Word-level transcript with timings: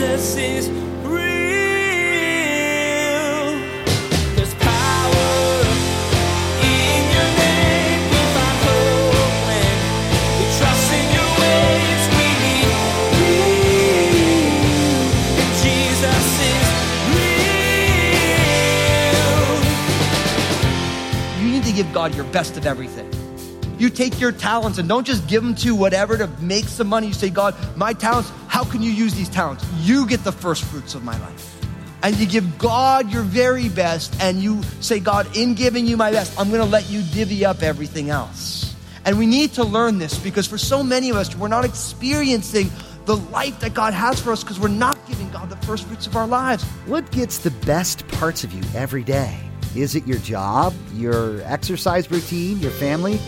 Jesus 0.00 0.36
is 0.36 0.80
give 21.82 21.94
God 21.94 22.14
your 22.14 22.26
best 22.26 22.58
of 22.58 22.66
everything. 22.66 23.08
You 23.78 23.88
take 23.88 24.20
your 24.20 24.32
talents 24.32 24.76
and 24.76 24.86
don't 24.86 25.06
just 25.06 25.26
give 25.26 25.42
them 25.42 25.54
to 25.56 25.74
whatever 25.74 26.18
to 26.18 26.26
make 26.38 26.66
some 26.66 26.88
money. 26.88 27.06
You 27.06 27.14
say, 27.14 27.30
God, 27.30 27.56
my 27.74 27.94
talents, 27.94 28.30
how 28.60 28.70
can 28.70 28.82
you 28.82 28.90
use 28.90 29.14
these 29.14 29.30
talents? 29.30 29.64
You 29.78 30.06
get 30.06 30.22
the 30.22 30.32
first 30.32 30.64
fruits 30.64 30.94
of 30.94 31.02
my 31.02 31.18
life. 31.20 31.64
And 32.02 32.14
you 32.16 32.26
give 32.26 32.58
God 32.58 33.10
your 33.10 33.22
very 33.22 33.70
best, 33.70 34.14
and 34.20 34.42
you 34.42 34.62
say, 34.80 35.00
God, 35.00 35.34
in 35.34 35.54
giving 35.54 35.86
you 35.86 35.96
my 35.96 36.10
best, 36.10 36.38
I'm 36.38 36.50
gonna 36.50 36.66
let 36.66 36.90
you 36.90 37.00
divvy 37.00 37.42
up 37.42 37.62
everything 37.62 38.10
else. 38.10 38.76
And 39.06 39.18
we 39.18 39.24
need 39.24 39.54
to 39.54 39.64
learn 39.64 39.96
this 39.96 40.18
because 40.18 40.46
for 40.46 40.58
so 40.58 40.82
many 40.82 41.08
of 41.08 41.16
us, 41.16 41.34
we're 41.34 41.48
not 41.48 41.64
experiencing 41.64 42.70
the 43.06 43.16
life 43.16 43.60
that 43.60 43.72
God 43.72 43.94
has 43.94 44.20
for 44.20 44.30
us 44.30 44.44
because 44.44 44.60
we're 44.60 44.68
not 44.68 44.98
giving 45.08 45.30
God 45.30 45.48
the 45.48 45.56
first 45.66 45.86
fruits 45.86 46.06
of 46.06 46.14
our 46.14 46.26
lives. 46.26 46.62
What 46.84 47.10
gets 47.12 47.38
the 47.38 47.52
best 47.64 48.06
parts 48.08 48.44
of 48.44 48.52
you 48.52 48.62
every 48.74 49.04
day? 49.04 49.40
Is 49.74 49.94
it 49.94 50.06
your 50.06 50.18
job, 50.18 50.74
your 50.92 51.40
exercise 51.44 52.10
routine, 52.10 52.58
your 52.58 52.72
family? 52.72 53.18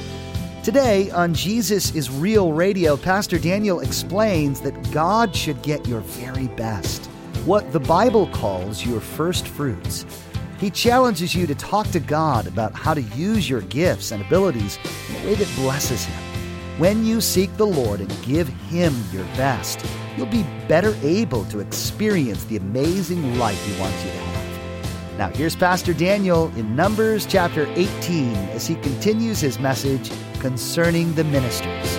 Today 0.62 1.10
on 1.10 1.34
Jesus 1.34 1.92
is 1.92 2.08
Real 2.08 2.52
Radio, 2.52 2.96
Pastor 2.96 3.36
Daniel 3.36 3.80
explains 3.80 4.60
that 4.60 4.92
God 4.92 5.34
should 5.34 5.60
get 5.62 5.88
your 5.88 6.02
very 6.02 6.46
best, 6.46 7.06
what 7.44 7.72
the 7.72 7.80
Bible 7.80 8.28
calls 8.28 8.86
your 8.86 9.00
first 9.00 9.48
fruits. 9.48 10.06
He 10.60 10.70
challenges 10.70 11.34
you 11.34 11.48
to 11.48 11.56
talk 11.56 11.88
to 11.88 11.98
God 11.98 12.46
about 12.46 12.74
how 12.74 12.94
to 12.94 13.02
use 13.02 13.50
your 13.50 13.62
gifts 13.62 14.12
and 14.12 14.22
abilities 14.22 14.78
in 15.08 15.16
a 15.16 15.26
way 15.26 15.34
that 15.34 15.52
blesses 15.56 16.04
Him. 16.04 16.22
When 16.78 17.04
you 17.04 17.20
seek 17.20 17.56
the 17.56 17.66
Lord 17.66 17.98
and 17.98 18.22
give 18.22 18.46
Him 18.46 18.94
your 19.12 19.24
best, 19.34 19.84
you'll 20.16 20.26
be 20.26 20.46
better 20.68 20.96
able 21.02 21.44
to 21.46 21.58
experience 21.58 22.44
the 22.44 22.58
amazing 22.58 23.36
life 23.36 23.60
He 23.66 23.80
wants 23.80 24.04
you 24.04 24.12
to 24.12 24.16
have. 24.16 25.18
Now, 25.18 25.28
here's 25.30 25.56
Pastor 25.56 25.92
Daniel 25.92 26.52
in 26.56 26.76
Numbers 26.76 27.26
chapter 27.26 27.66
18 27.74 28.34
as 28.50 28.66
he 28.66 28.76
continues 28.76 29.40
his 29.40 29.58
message 29.58 30.10
concerning 30.42 31.14
the 31.14 31.22
ministers. 31.22 31.98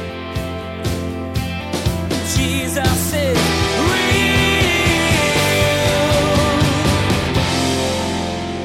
Jesus 2.36 3.14
is 3.14 3.38
real. 3.88 4.26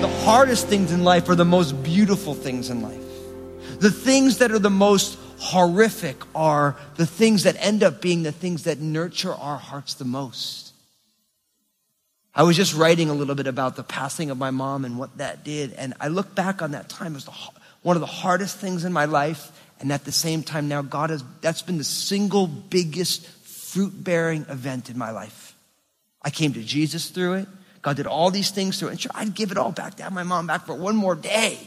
The 0.00 0.08
hardest 0.24 0.66
things 0.66 0.90
in 0.90 1.04
life 1.04 1.28
are 1.28 1.36
the 1.36 1.44
most 1.44 1.80
beautiful 1.84 2.34
things 2.34 2.70
in 2.70 2.82
life. 2.82 3.00
The 3.78 3.92
things 3.92 4.38
that 4.38 4.50
are 4.50 4.58
the 4.58 4.68
most 4.68 5.16
horrific 5.38 6.16
are 6.34 6.74
the 6.96 7.06
things 7.06 7.44
that 7.44 7.54
end 7.60 7.84
up 7.84 8.02
being 8.02 8.24
the 8.24 8.32
things 8.32 8.64
that 8.64 8.80
nurture 8.80 9.32
our 9.32 9.58
hearts 9.58 9.94
the 9.94 10.04
most. 10.04 10.72
I 12.34 12.42
was 12.42 12.56
just 12.56 12.74
writing 12.74 13.10
a 13.10 13.14
little 13.14 13.36
bit 13.36 13.46
about 13.46 13.76
the 13.76 13.84
passing 13.84 14.30
of 14.30 14.38
my 14.38 14.50
mom 14.50 14.84
and 14.84 14.98
what 14.98 15.18
that 15.18 15.44
did, 15.44 15.72
and 15.74 15.94
I 16.00 16.08
look 16.08 16.34
back 16.34 16.62
on 16.62 16.72
that 16.72 16.88
time 16.88 17.14
as 17.14 17.24
the, 17.24 17.32
one 17.82 17.96
of 17.96 18.00
the 18.00 18.06
hardest 18.06 18.56
things 18.58 18.84
in 18.84 18.92
my 18.92 19.04
life, 19.04 19.52
and 19.80 19.92
at 19.92 20.04
the 20.04 20.12
same 20.12 20.42
time 20.42 20.68
now 20.68 20.82
God 20.82 21.10
has 21.10 21.24
that's 21.40 21.62
been 21.62 21.78
the 21.78 21.84
single 21.84 22.46
biggest 22.46 23.26
fruit 23.28 23.92
bearing 24.02 24.46
event 24.48 24.90
in 24.90 24.98
my 24.98 25.10
life. 25.10 25.54
I 26.22 26.30
came 26.30 26.52
to 26.54 26.62
Jesus 26.62 27.10
through 27.10 27.34
it. 27.34 27.48
God 27.82 27.96
did 27.96 28.06
all 28.06 28.30
these 28.30 28.50
things 28.50 28.78
through 28.78 28.88
it. 28.88 28.92
And 28.92 29.00
sure, 29.00 29.12
I'd 29.14 29.34
give 29.34 29.50
it 29.50 29.58
all 29.58 29.72
back 29.72 29.96
to 29.96 30.02
have 30.02 30.12
my 30.12 30.22
mom 30.24 30.46
back 30.46 30.66
for 30.66 30.74
one 30.74 30.96
more 30.96 31.14
day. 31.14 31.58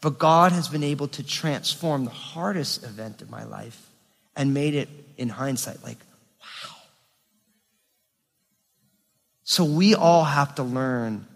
But 0.00 0.18
God 0.18 0.52
has 0.52 0.68
been 0.68 0.84
able 0.84 1.08
to 1.08 1.22
transform 1.22 2.04
the 2.04 2.10
hardest 2.10 2.84
event 2.84 3.22
of 3.22 3.30
my 3.30 3.44
life 3.44 3.88
and 4.36 4.54
made 4.54 4.74
it, 4.74 4.88
in 5.16 5.28
hindsight, 5.28 5.82
like, 5.82 5.98
wow. 6.40 6.76
So 9.42 9.64
we 9.64 9.94
all 9.96 10.24
have 10.24 10.54
to 10.56 10.62
learn 10.62 11.26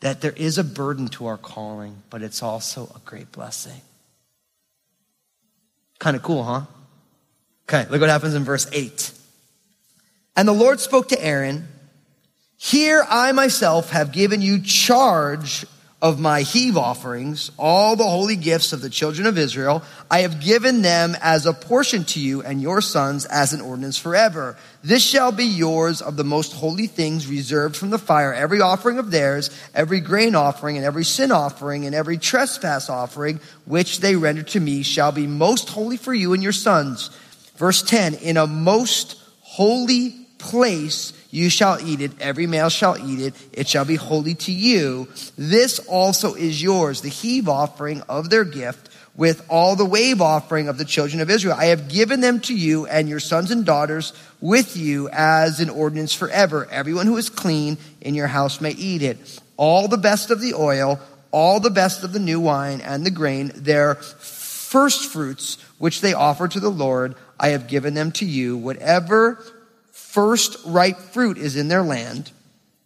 that 0.00 0.20
there 0.20 0.32
is 0.32 0.58
a 0.58 0.64
burden 0.64 1.08
to 1.08 1.26
our 1.26 1.38
calling, 1.38 2.02
but 2.10 2.22
it's 2.22 2.42
also 2.42 2.84
a 2.94 3.00
great 3.04 3.32
blessing. 3.32 3.80
Kind 6.04 6.16
of 6.16 6.22
cool, 6.22 6.44
huh? 6.44 6.60
Okay, 7.66 7.90
look 7.90 8.02
what 8.02 8.10
happens 8.10 8.34
in 8.34 8.44
verse 8.44 8.66
8. 8.70 9.10
And 10.36 10.46
the 10.46 10.52
Lord 10.52 10.78
spoke 10.78 11.08
to 11.08 11.24
Aaron, 11.24 11.66
Here 12.58 13.06
I 13.08 13.32
myself 13.32 13.88
have 13.88 14.12
given 14.12 14.42
you 14.42 14.60
charge 14.60 15.64
of 16.04 16.20
my 16.20 16.42
heave 16.42 16.76
offerings, 16.76 17.50
all 17.58 17.96
the 17.96 18.04
holy 18.04 18.36
gifts 18.36 18.74
of 18.74 18.82
the 18.82 18.90
children 18.90 19.26
of 19.26 19.38
Israel. 19.38 19.82
I 20.10 20.20
have 20.20 20.38
given 20.38 20.82
them 20.82 21.16
as 21.22 21.46
a 21.46 21.54
portion 21.54 22.04
to 22.04 22.20
you 22.20 22.42
and 22.42 22.60
your 22.60 22.82
sons 22.82 23.24
as 23.24 23.54
an 23.54 23.62
ordinance 23.62 23.96
forever. 23.96 24.58
This 24.82 25.02
shall 25.02 25.32
be 25.32 25.46
yours 25.46 26.02
of 26.02 26.16
the 26.16 26.22
most 26.22 26.52
holy 26.52 26.88
things 26.88 27.26
reserved 27.26 27.74
from 27.74 27.88
the 27.88 27.96
fire, 27.96 28.34
every 28.34 28.60
offering 28.60 28.98
of 28.98 29.10
theirs, 29.10 29.48
every 29.74 30.00
grain 30.00 30.34
offering 30.34 30.76
and 30.76 30.84
every 30.84 31.04
sin 31.04 31.32
offering 31.32 31.86
and 31.86 31.94
every 31.94 32.18
trespass 32.18 32.90
offering, 32.90 33.40
which 33.64 34.00
they 34.00 34.14
render 34.14 34.42
to 34.42 34.60
me 34.60 34.82
shall 34.82 35.10
be 35.10 35.26
most 35.26 35.70
holy 35.70 35.96
for 35.96 36.12
you 36.12 36.34
and 36.34 36.42
your 36.42 36.52
sons. 36.52 37.08
Verse 37.56 37.80
10, 37.80 38.16
in 38.16 38.36
a 38.36 38.46
most 38.46 39.18
holy 39.40 40.10
place 40.36 41.14
you 41.34 41.50
shall 41.50 41.80
eat 41.84 42.00
it. 42.00 42.12
Every 42.20 42.46
male 42.46 42.68
shall 42.68 42.96
eat 42.96 43.18
it. 43.18 43.34
It 43.52 43.66
shall 43.66 43.84
be 43.84 43.96
holy 43.96 44.36
to 44.36 44.52
you. 44.52 45.08
This 45.36 45.80
also 45.80 46.34
is 46.34 46.62
yours, 46.62 47.00
the 47.00 47.08
heave 47.08 47.48
offering 47.48 48.02
of 48.02 48.30
their 48.30 48.44
gift 48.44 48.88
with 49.16 49.44
all 49.48 49.74
the 49.74 49.84
wave 49.84 50.20
offering 50.20 50.68
of 50.68 50.78
the 50.78 50.84
children 50.84 51.20
of 51.20 51.30
Israel. 51.30 51.56
I 51.58 51.66
have 51.66 51.88
given 51.88 52.20
them 52.20 52.38
to 52.42 52.54
you 52.54 52.86
and 52.86 53.08
your 53.08 53.18
sons 53.18 53.50
and 53.50 53.66
daughters 53.66 54.12
with 54.40 54.76
you 54.76 55.08
as 55.10 55.58
an 55.58 55.70
ordinance 55.70 56.14
forever. 56.14 56.68
Everyone 56.70 57.06
who 57.06 57.16
is 57.16 57.30
clean 57.30 57.78
in 58.00 58.14
your 58.14 58.28
house 58.28 58.60
may 58.60 58.70
eat 58.70 59.02
it. 59.02 59.40
All 59.56 59.88
the 59.88 59.98
best 59.98 60.30
of 60.30 60.40
the 60.40 60.54
oil, 60.54 61.00
all 61.32 61.58
the 61.58 61.68
best 61.68 62.04
of 62.04 62.12
the 62.12 62.20
new 62.20 62.38
wine 62.38 62.80
and 62.80 63.04
the 63.04 63.10
grain, 63.10 63.50
their 63.56 63.96
first 63.96 65.10
fruits, 65.10 65.60
which 65.78 66.00
they 66.00 66.14
offer 66.14 66.46
to 66.46 66.60
the 66.60 66.70
Lord, 66.70 67.16
I 67.40 67.48
have 67.48 67.66
given 67.66 67.94
them 67.94 68.12
to 68.12 68.24
you. 68.24 68.56
Whatever 68.56 69.44
first 70.14 70.56
ripe 70.64 70.96
fruit 70.96 71.36
is 71.36 71.56
in 71.56 71.66
their 71.66 71.82
land, 71.82 72.30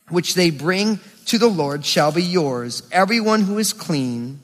which 0.09 0.34
they 0.34 0.49
bring 0.49 0.99
to 1.27 1.37
the 1.37 1.47
Lord 1.47 1.84
shall 1.84 2.11
be 2.11 2.22
yours. 2.22 2.83
Everyone 2.91 3.43
who 3.43 3.59
is 3.59 3.75
clean 3.75 4.41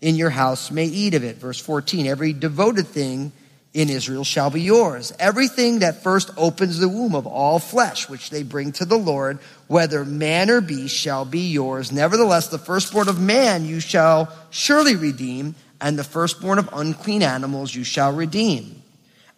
in 0.00 0.14
your 0.14 0.30
house 0.30 0.70
may 0.70 0.84
eat 0.84 1.14
of 1.14 1.24
it. 1.24 1.38
Verse 1.38 1.58
14, 1.58 2.06
every 2.06 2.32
devoted 2.32 2.86
thing 2.86 3.32
in 3.74 3.90
Israel 3.90 4.22
shall 4.22 4.50
be 4.50 4.60
yours. 4.60 5.12
Everything 5.18 5.80
that 5.80 6.04
first 6.04 6.30
opens 6.36 6.78
the 6.78 6.88
womb 6.88 7.16
of 7.16 7.26
all 7.26 7.58
flesh, 7.58 8.08
which 8.08 8.30
they 8.30 8.44
bring 8.44 8.70
to 8.70 8.84
the 8.84 8.96
Lord, 8.96 9.40
whether 9.66 10.04
man 10.04 10.48
or 10.48 10.60
beast, 10.60 10.94
shall 10.94 11.24
be 11.24 11.48
yours. 11.48 11.90
Nevertheless, 11.90 12.46
the 12.46 12.58
firstborn 12.58 13.08
of 13.08 13.20
man 13.20 13.64
you 13.64 13.80
shall 13.80 14.32
surely 14.50 14.94
redeem, 14.94 15.56
and 15.80 15.98
the 15.98 16.04
firstborn 16.04 16.60
of 16.60 16.70
unclean 16.72 17.24
animals 17.24 17.74
you 17.74 17.82
shall 17.82 18.12
redeem. 18.12 18.77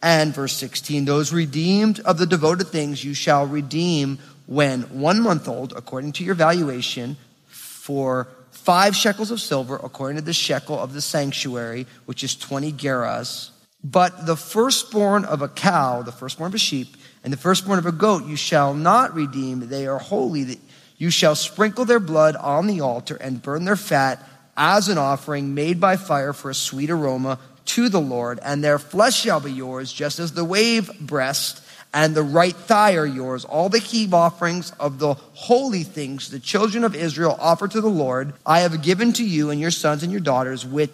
And 0.03 0.35
verse 0.35 0.57
16, 0.57 1.05
those 1.05 1.33
redeemed 1.33 2.01
of 2.01 2.19
the 2.19 2.27
devoted 2.27 2.69
things 2.69 3.05
you 3.05 3.15
shall 3.15 3.47
redeem 3.47 4.19
when 4.47 4.83
one 4.99 5.23
month 5.23 5.47
old, 5.47 5.75
according 5.77 6.13
to 6.13 6.25
your 6.25 6.35
valuation, 6.35 7.17
for 7.47 8.29
five 8.51 8.97
shekels 8.97 9.31
of 9.31 9.41
silver, 9.41 9.77
according 9.83 10.17
to 10.17 10.23
the 10.23 10.33
shekel 10.33 10.79
of 10.79 10.93
the 10.93 11.01
sanctuary, 11.01 11.87
which 12.07 12.25
is 12.25 12.35
20 12.35 12.73
gerahs. 12.73 13.51
But 13.83 14.27
the 14.27 14.37
firstborn 14.37 15.25
of 15.25 15.43
a 15.43 15.49
cow, 15.49 16.03
the 16.03 16.13
firstborn 16.13 16.49
of 16.49 16.55
a 16.55 16.59
sheep, 16.59 16.97
and 17.25 17.33
the 17.33 17.39
firstborn 17.39 17.79
of 17.79 17.87
a 17.87 17.93
goat 17.93 18.27
you 18.27 18.37
shall 18.37 18.75
not 18.75 19.15
redeem. 19.15 19.69
They 19.69 19.87
are 19.87 19.99
holy. 19.99 20.59
You 20.99 21.11
shall 21.11 21.35
sprinkle 21.35 21.85
their 21.85 22.01
blood 22.01 22.37
on 22.37 22.67
the 22.67 22.81
altar 22.81 23.17
and 23.17 23.43
burn 23.43 23.65
their 23.65 23.77
fat 23.77 24.27
as 24.57 24.89
an 24.89 24.99
offering 24.99 25.55
made 25.55 25.81
by 25.81 25.97
fire 25.97 26.33
for 26.33 26.51
a 26.51 26.55
sweet 26.55 26.91
aroma 26.91 27.39
to 27.71 27.89
the 27.89 28.01
Lord, 28.01 28.41
and 28.43 28.63
their 28.63 28.79
flesh 28.79 29.21
shall 29.21 29.41
be 29.41 29.53
yours, 29.53 29.93
just 29.93 30.19
as 30.19 30.33
the 30.33 30.45
wave 30.45 30.91
breast 31.01 31.63
and 31.93 32.15
the 32.15 32.23
right 32.23 32.55
thigh 32.55 32.95
are 32.97 33.07
yours. 33.07 33.45
All 33.45 33.69
the 33.69 33.79
heave 33.79 34.15
offerings 34.15 34.73
of 34.79 34.99
the 34.99 35.15
holy 35.15 35.83
things 35.83 36.31
the 36.31 36.39
children 36.39 36.85
of 36.85 36.95
Israel 36.95 37.37
offer 37.41 37.67
to 37.69 37.81
the 37.81 37.89
Lord, 37.89 38.33
I 38.47 38.61
have 38.61 38.83
given 38.83 39.13
to 39.15 39.25
you 39.25 39.51
and 39.51 39.61
your 39.61 39.71
sons 39.71 40.03
and 40.03 40.13
your 40.13 40.21
daughters 40.21 40.65
with 40.65 40.91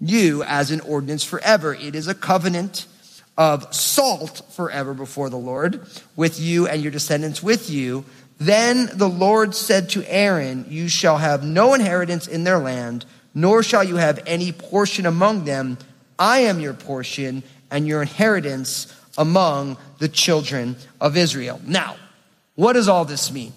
you 0.00 0.42
as 0.44 0.70
an 0.70 0.80
ordinance 0.80 1.22
forever. 1.22 1.74
It 1.74 1.94
is 1.94 2.08
a 2.08 2.14
covenant 2.14 2.86
of 3.38 3.72
salt 3.74 4.42
forever 4.50 4.94
before 4.94 5.30
the 5.30 5.36
Lord, 5.36 5.80
with 6.16 6.40
you 6.40 6.66
and 6.66 6.82
your 6.82 6.92
descendants 6.92 7.42
with 7.42 7.70
you. 7.70 8.04
Then 8.38 8.90
the 8.94 9.08
Lord 9.08 9.54
said 9.54 9.90
to 9.90 10.04
Aaron, 10.10 10.66
You 10.68 10.88
shall 10.88 11.18
have 11.18 11.44
no 11.44 11.74
inheritance 11.74 12.26
in 12.26 12.44
their 12.44 12.58
land, 12.58 13.06
nor 13.34 13.62
shall 13.62 13.84
you 13.84 13.96
have 13.96 14.20
any 14.26 14.50
portion 14.50 15.06
among 15.06 15.44
them 15.44 15.78
I 16.18 16.40
am 16.40 16.60
your 16.60 16.74
portion 16.74 17.42
and 17.70 17.86
your 17.86 18.02
inheritance 18.02 18.94
among 19.18 19.76
the 19.98 20.08
children 20.08 20.76
of 21.00 21.16
Israel. 21.16 21.60
Now, 21.64 21.96
what 22.54 22.74
does 22.74 22.88
all 22.88 23.04
this 23.04 23.32
mean? 23.32 23.52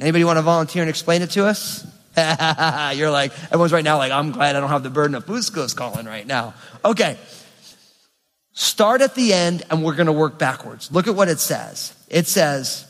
Anybody 0.00 0.24
want 0.24 0.38
to 0.38 0.42
volunteer 0.42 0.82
and 0.82 0.90
explain 0.90 1.22
it 1.22 1.30
to 1.32 1.46
us? 1.46 1.86
You're 2.96 3.10
like, 3.10 3.32
everyone's 3.44 3.72
right 3.72 3.84
now 3.84 3.98
like, 3.98 4.12
I'm 4.12 4.32
glad 4.32 4.56
I 4.56 4.60
don't 4.60 4.68
have 4.68 4.82
the 4.82 4.90
burden 4.90 5.14
of 5.14 5.24
Fusco's 5.24 5.74
calling 5.74 6.06
right 6.06 6.26
now. 6.26 6.54
Okay. 6.84 7.16
Start 8.52 9.00
at 9.00 9.14
the 9.14 9.32
end 9.32 9.62
and 9.70 9.82
we're 9.82 9.96
going 9.96 10.06
to 10.06 10.12
work 10.12 10.38
backwards. 10.38 10.92
Look 10.92 11.08
at 11.08 11.14
what 11.14 11.28
it 11.28 11.40
says. 11.40 11.94
It 12.08 12.26
says 12.26 12.83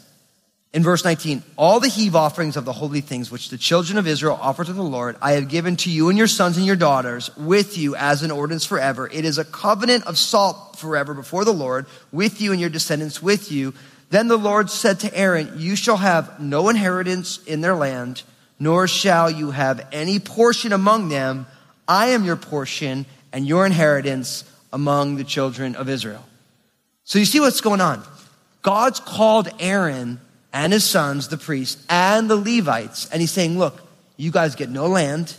in 0.74 0.82
verse 0.82 1.04
19, 1.04 1.44
all 1.56 1.78
the 1.78 1.88
heave 1.88 2.16
offerings 2.16 2.56
of 2.56 2.64
the 2.64 2.72
holy 2.72 3.00
things 3.00 3.30
which 3.30 3.48
the 3.48 3.56
children 3.56 3.96
of 3.96 4.08
Israel 4.08 4.36
offer 4.42 4.64
to 4.64 4.72
the 4.72 4.82
Lord, 4.82 5.16
I 5.22 5.32
have 5.32 5.48
given 5.48 5.76
to 5.76 5.90
you 5.90 6.08
and 6.08 6.18
your 6.18 6.26
sons 6.26 6.56
and 6.56 6.66
your 6.66 6.74
daughters 6.74 7.34
with 7.36 7.78
you 7.78 7.94
as 7.94 8.24
an 8.24 8.32
ordinance 8.32 8.66
forever. 8.66 9.06
It 9.06 9.24
is 9.24 9.38
a 9.38 9.44
covenant 9.44 10.04
of 10.08 10.18
salt 10.18 10.76
forever 10.76 11.14
before 11.14 11.44
the 11.44 11.52
Lord 11.52 11.86
with 12.10 12.40
you 12.40 12.50
and 12.50 12.60
your 12.60 12.70
descendants 12.70 13.22
with 13.22 13.52
you. 13.52 13.72
Then 14.10 14.26
the 14.26 14.36
Lord 14.36 14.68
said 14.68 14.98
to 15.00 15.16
Aaron, 15.16 15.52
you 15.58 15.76
shall 15.76 15.96
have 15.96 16.40
no 16.40 16.68
inheritance 16.68 17.38
in 17.44 17.60
their 17.60 17.76
land, 17.76 18.24
nor 18.58 18.88
shall 18.88 19.30
you 19.30 19.52
have 19.52 19.86
any 19.92 20.18
portion 20.18 20.72
among 20.72 21.08
them. 21.08 21.46
I 21.86 22.08
am 22.08 22.24
your 22.24 22.34
portion 22.34 23.06
and 23.32 23.46
your 23.46 23.64
inheritance 23.64 24.42
among 24.72 25.18
the 25.18 25.24
children 25.24 25.76
of 25.76 25.88
Israel. 25.88 26.24
So 27.04 27.20
you 27.20 27.26
see 27.26 27.38
what's 27.38 27.60
going 27.60 27.80
on. 27.80 28.02
God's 28.62 28.98
called 28.98 29.48
Aaron 29.60 30.20
and 30.54 30.72
his 30.72 30.84
sons, 30.84 31.28
the 31.28 31.36
priests, 31.36 31.84
and 31.90 32.30
the 32.30 32.36
Levites, 32.36 33.10
and 33.10 33.20
he's 33.20 33.32
saying, 33.32 33.58
look, 33.58 33.82
you 34.16 34.30
guys 34.30 34.54
get 34.54 34.70
no 34.70 34.86
land. 34.86 35.36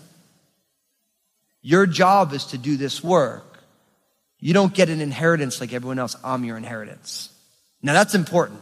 Your 1.62 1.88
job 1.88 2.34
is 2.34 2.48
to 2.48 2.58
do 2.58 2.76
this 2.76 3.02
work. 3.02 3.64
You 4.40 4.54
don't 4.54 4.74
get 4.74 4.90
an 4.90 5.00
inheritance 5.00 5.62
like 5.62 5.74
everyone 5.74 6.00
else. 6.00 6.18
I'm 6.22 6.44
your 6.44 6.58
inheritance. 6.58 7.30
Now 7.82 7.94
that's 7.94 8.14
important 8.14 8.60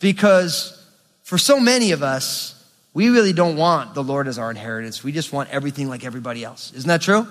because 0.00 0.84
for 1.22 1.38
so 1.38 1.60
many 1.60 1.92
of 1.92 2.02
us, 2.02 2.58
we 2.92 3.08
really 3.08 3.32
don't 3.32 3.56
want 3.56 3.94
the 3.94 4.02
Lord 4.02 4.26
as 4.26 4.38
our 4.38 4.50
inheritance. 4.50 5.04
We 5.04 5.12
just 5.12 5.32
want 5.32 5.48
everything 5.50 5.88
like 5.88 6.04
everybody 6.04 6.44
else. 6.44 6.72
Isn't 6.74 6.88
that 6.88 7.02
true? 7.02 7.26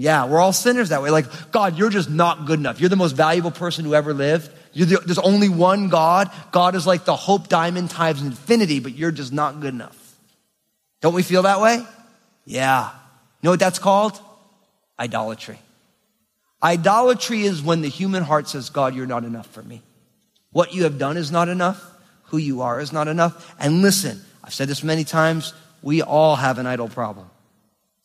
Yeah, 0.00 0.26
we're 0.26 0.38
all 0.38 0.52
sinners 0.52 0.90
that 0.90 1.02
way. 1.02 1.10
Like, 1.10 1.26
God, 1.50 1.76
you're 1.76 1.90
just 1.90 2.08
not 2.08 2.46
good 2.46 2.60
enough. 2.60 2.78
You're 2.78 2.88
the 2.88 2.94
most 2.94 3.16
valuable 3.16 3.50
person 3.50 3.84
who 3.84 3.96
ever 3.96 4.14
lived. 4.14 4.48
The, 4.72 5.02
there's 5.04 5.18
only 5.18 5.48
one 5.48 5.88
God. 5.88 6.30
God 6.52 6.76
is 6.76 6.86
like 6.86 7.04
the 7.04 7.16
hope 7.16 7.48
diamond 7.48 7.90
times 7.90 8.22
infinity, 8.22 8.78
but 8.78 8.94
you're 8.94 9.10
just 9.10 9.32
not 9.32 9.58
good 9.58 9.74
enough. 9.74 10.16
Don't 11.00 11.14
we 11.14 11.24
feel 11.24 11.42
that 11.42 11.60
way? 11.60 11.84
Yeah. 12.44 12.90
You 12.92 13.48
know 13.48 13.50
what 13.50 13.58
that's 13.58 13.80
called? 13.80 14.20
Idolatry. 15.00 15.58
Idolatry 16.62 17.42
is 17.42 17.60
when 17.60 17.80
the 17.80 17.88
human 17.88 18.22
heart 18.22 18.48
says, 18.48 18.70
God, 18.70 18.94
you're 18.94 19.04
not 19.04 19.24
enough 19.24 19.48
for 19.48 19.64
me. 19.64 19.82
What 20.52 20.72
you 20.72 20.84
have 20.84 20.96
done 20.98 21.16
is 21.16 21.32
not 21.32 21.48
enough. 21.48 21.84
Who 22.26 22.36
you 22.36 22.62
are 22.62 22.80
is 22.80 22.92
not 22.92 23.08
enough. 23.08 23.52
And 23.58 23.82
listen, 23.82 24.20
I've 24.44 24.54
said 24.54 24.68
this 24.68 24.84
many 24.84 25.02
times. 25.02 25.54
We 25.82 26.02
all 26.02 26.36
have 26.36 26.58
an 26.58 26.68
idol 26.68 26.88
problem. 26.88 27.28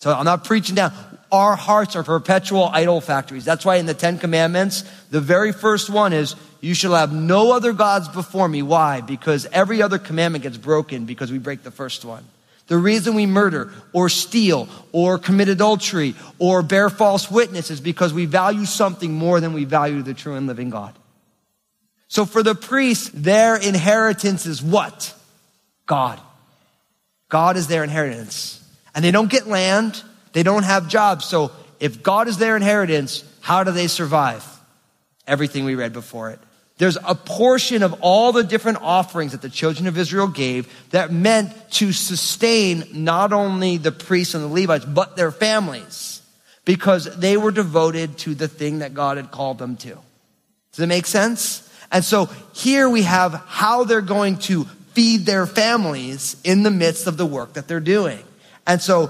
So 0.03 0.13
I'm 0.13 0.25
not 0.25 0.43
preaching 0.43 0.75
down. 0.75 0.91
Our 1.31 1.55
hearts 1.55 1.95
are 1.95 2.03
perpetual 2.03 2.65
idol 2.65 2.99
factories. 2.99 3.45
That's 3.45 3.63
why 3.63 3.77
in 3.77 3.85
the 3.85 3.93
Ten 3.93 4.19
Commandments, 4.19 4.83
the 5.11 5.21
very 5.21 5.53
first 5.53 5.89
one 5.89 6.11
is, 6.11 6.35
you 6.59 6.73
shall 6.73 6.93
have 6.93 7.13
no 7.13 7.53
other 7.53 7.71
gods 7.71 8.09
before 8.09 8.49
me. 8.49 8.63
Why? 8.63 8.99
Because 8.99 9.45
every 9.53 9.81
other 9.81 9.97
commandment 9.97 10.43
gets 10.43 10.57
broken 10.57 11.05
because 11.05 11.31
we 11.31 11.37
break 11.37 11.63
the 11.63 11.71
first 11.71 12.03
one. 12.03 12.25
The 12.67 12.75
reason 12.75 13.15
we 13.15 13.25
murder 13.25 13.71
or 13.93 14.09
steal 14.09 14.67
or 14.91 15.17
commit 15.17 15.47
adultery 15.47 16.15
or 16.37 16.63
bear 16.63 16.89
false 16.89 17.31
witness 17.31 17.71
is 17.71 17.79
because 17.79 18.13
we 18.13 18.25
value 18.25 18.65
something 18.65 19.13
more 19.13 19.39
than 19.39 19.53
we 19.53 19.63
value 19.63 20.01
the 20.01 20.13
true 20.13 20.35
and 20.35 20.47
living 20.47 20.69
God. 20.69 20.93
So 22.09 22.25
for 22.25 22.43
the 22.43 22.55
priests, 22.55 23.09
their 23.13 23.55
inheritance 23.55 24.45
is 24.47 24.61
what? 24.61 25.15
God. 25.85 26.19
God 27.29 27.55
is 27.55 27.67
their 27.67 27.85
inheritance 27.85 28.59
and 28.95 29.03
they 29.03 29.11
don't 29.11 29.29
get 29.29 29.47
land, 29.47 30.01
they 30.33 30.43
don't 30.43 30.63
have 30.63 30.87
jobs. 30.87 31.25
So 31.25 31.51
if 31.79 32.03
God 32.03 32.27
is 32.27 32.37
their 32.37 32.55
inheritance, 32.55 33.23
how 33.41 33.63
do 33.63 33.71
they 33.71 33.87
survive? 33.87 34.45
Everything 35.27 35.65
we 35.65 35.75
read 35.75 35.93
before 35.93 36.29
it. 36.31 36.39
There's 36.77 36.97
a 36.97 37.15
portion 37.15 37.83
of 37.83 37.93
all 38.01 38.31
the 38.31 38.43
different 38.43 38.79
offerings 38.81 39.33
that 39.33 39.41
the 39.41 39.49
children 39.49 39.87
of 39.87 39.97
Israel 39.97 40.27
gave 40.27 40.73
that 40.89 41.11
meant 41.11 41.51
to 41.73 41.93
sustain 41.93 42.85
not 42.91 43.31
only 43.31 43.77
the 43.77 43.91
priests 43.91 44.33
and 44.33 44.43
the 44.43 44.47
Levites, 44.47 44.85
but 44.85 45.15
their 45.15 45.31
families 45.31 46.21
because 46.65 47.15
they 47.17 47.37
were 47.37 47.51
devoted 47.51 48.17
to 48.19 48.33
the 48.33 48.47
thing 48.47 48.79
that 48.79 48.93
God 48.93 49.17
had 49.17 49.31
called 49.31 49.59
them 49.59 49.75
to. 49.77 49.89
Does 49.89 50.77
that 50.77 50.87
make 50.87 51.05
sense? 51.05 51.69
And 51.91 52.03
so 52.03 52.25
here 52.53 52.89
we 52.89 53.03
have 53.03 53.33
how 53.45 53.83
they're 53.83 54.01
going 54.01 54.37
to 54.39 54.63
feed 54.93 55.25
their 55.25 55.45
families 55.45 56.37
in 56.43 56.63
the 56.63 56.71
midst 56.71 57.05
of 57.07 57.17
the 57.17 57.25
work 57.25 57.53
that 57.53 57.67
they're 57.67 57.79
doing. 57.79 58.23
And 58.65 58.81
so 58.81 59.07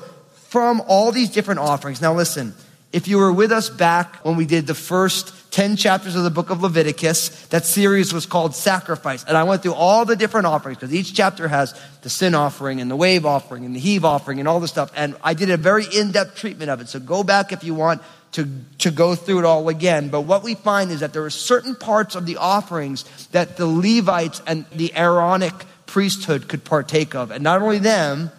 from 0.50 0.81
all 0.88 1.11
these 1.11 1.29
different 1.29 1.59
offerings, 1.59 2.01
now 2.01 2.13
listen, 2.13 2.53
if 2.91 3.07
you 3.07 3.17
were 3.17 3.33
with 3.33 3.51
us 3.51 3.69
back 3.69 4.23
when 4.23 4.35
we 4.35 4.45
did 4.45 4.67
the 4.67 4.75
first 4.75 5.51
10 5.51 5.75
chapters 5.77 6.15
of 6.15 6.23
the 6.23 6.29
book 6.29 6.51
of 6.51 6.61
Leviticus, 6.61 7.47
that 7.47 7.65
series 7.65 8.13
was 8.13 8.27
called 8.27 8.55
Sacrifice. 8.55 9.23
And 9.23 9.35
I 9.35 9.44
went 9.44 9.63
through 9.63 9.73
all 9.73 10.05
the 10.05 10.15
different 10.15 10.45
offerings 10.45 10.77
because 10.77 10.94
each 10.94 11.13
chapter 11.13 11.47
has 11.47 11.79
the 12.01 12.09
sin 12.09 12.35
offering 12.35 12.81
and 12.81 12.89
the 12.89 12.95
wave 12.95 13.25
offering 13.25 13.65
and 13.65 13.75
the 13.75 13.79
heave 13.79 14.05
offering 14.05 14.39
and 14.39 14.47
all 14.47 14.59
the 14.59 14.67
stuff. 14.67 14.91
And 14.95 15.15
I 15.23 15.33
did 15.33 15.50
a 15.50 15.57
very 15.57 15.85
in-depth 15.85 16.35
treatment 16.35 16.69
of 16.69 16.81
it. 16.81 16.88
So 16.89 17.00
go 17.00 17.23
back 17.23 17.51
if 17.51 17.63
you 17.63 17.73
want 17.73 18.01
to, 18.33 18.47
to 18.79 18.91
go 18.91 19.15
through 19.15 19.39
it 19.39 19.45
all 19.45 19.69
again. 19.69 20.09
But 20.09 20.21
what 20.21 20.44
we 20.44 20.53
find 20.53 20.91
is 20.91 21.00
that 21.00 21.13
there 21.13 21.25
are 21.25 21.31
certain 21.31 21.75
parts 21.75 22.15
of 22.15 22.25
the 22.25 22.38
offerings 22.38 23.27
that 23.27 23.57
the 23.57 23.65
Levites 23.67 24.41
and 24.45 24.65
the 24.71 24.94
Aaronic 24.95 25.53
priesthood 25.88 26.47
could 26.47 26.63
partake 26.63 27.15
of. 27.15 27.31
And 27.31 27.44
not 27.44 27.61
only 27.61 27.79
them, 27.79 28.31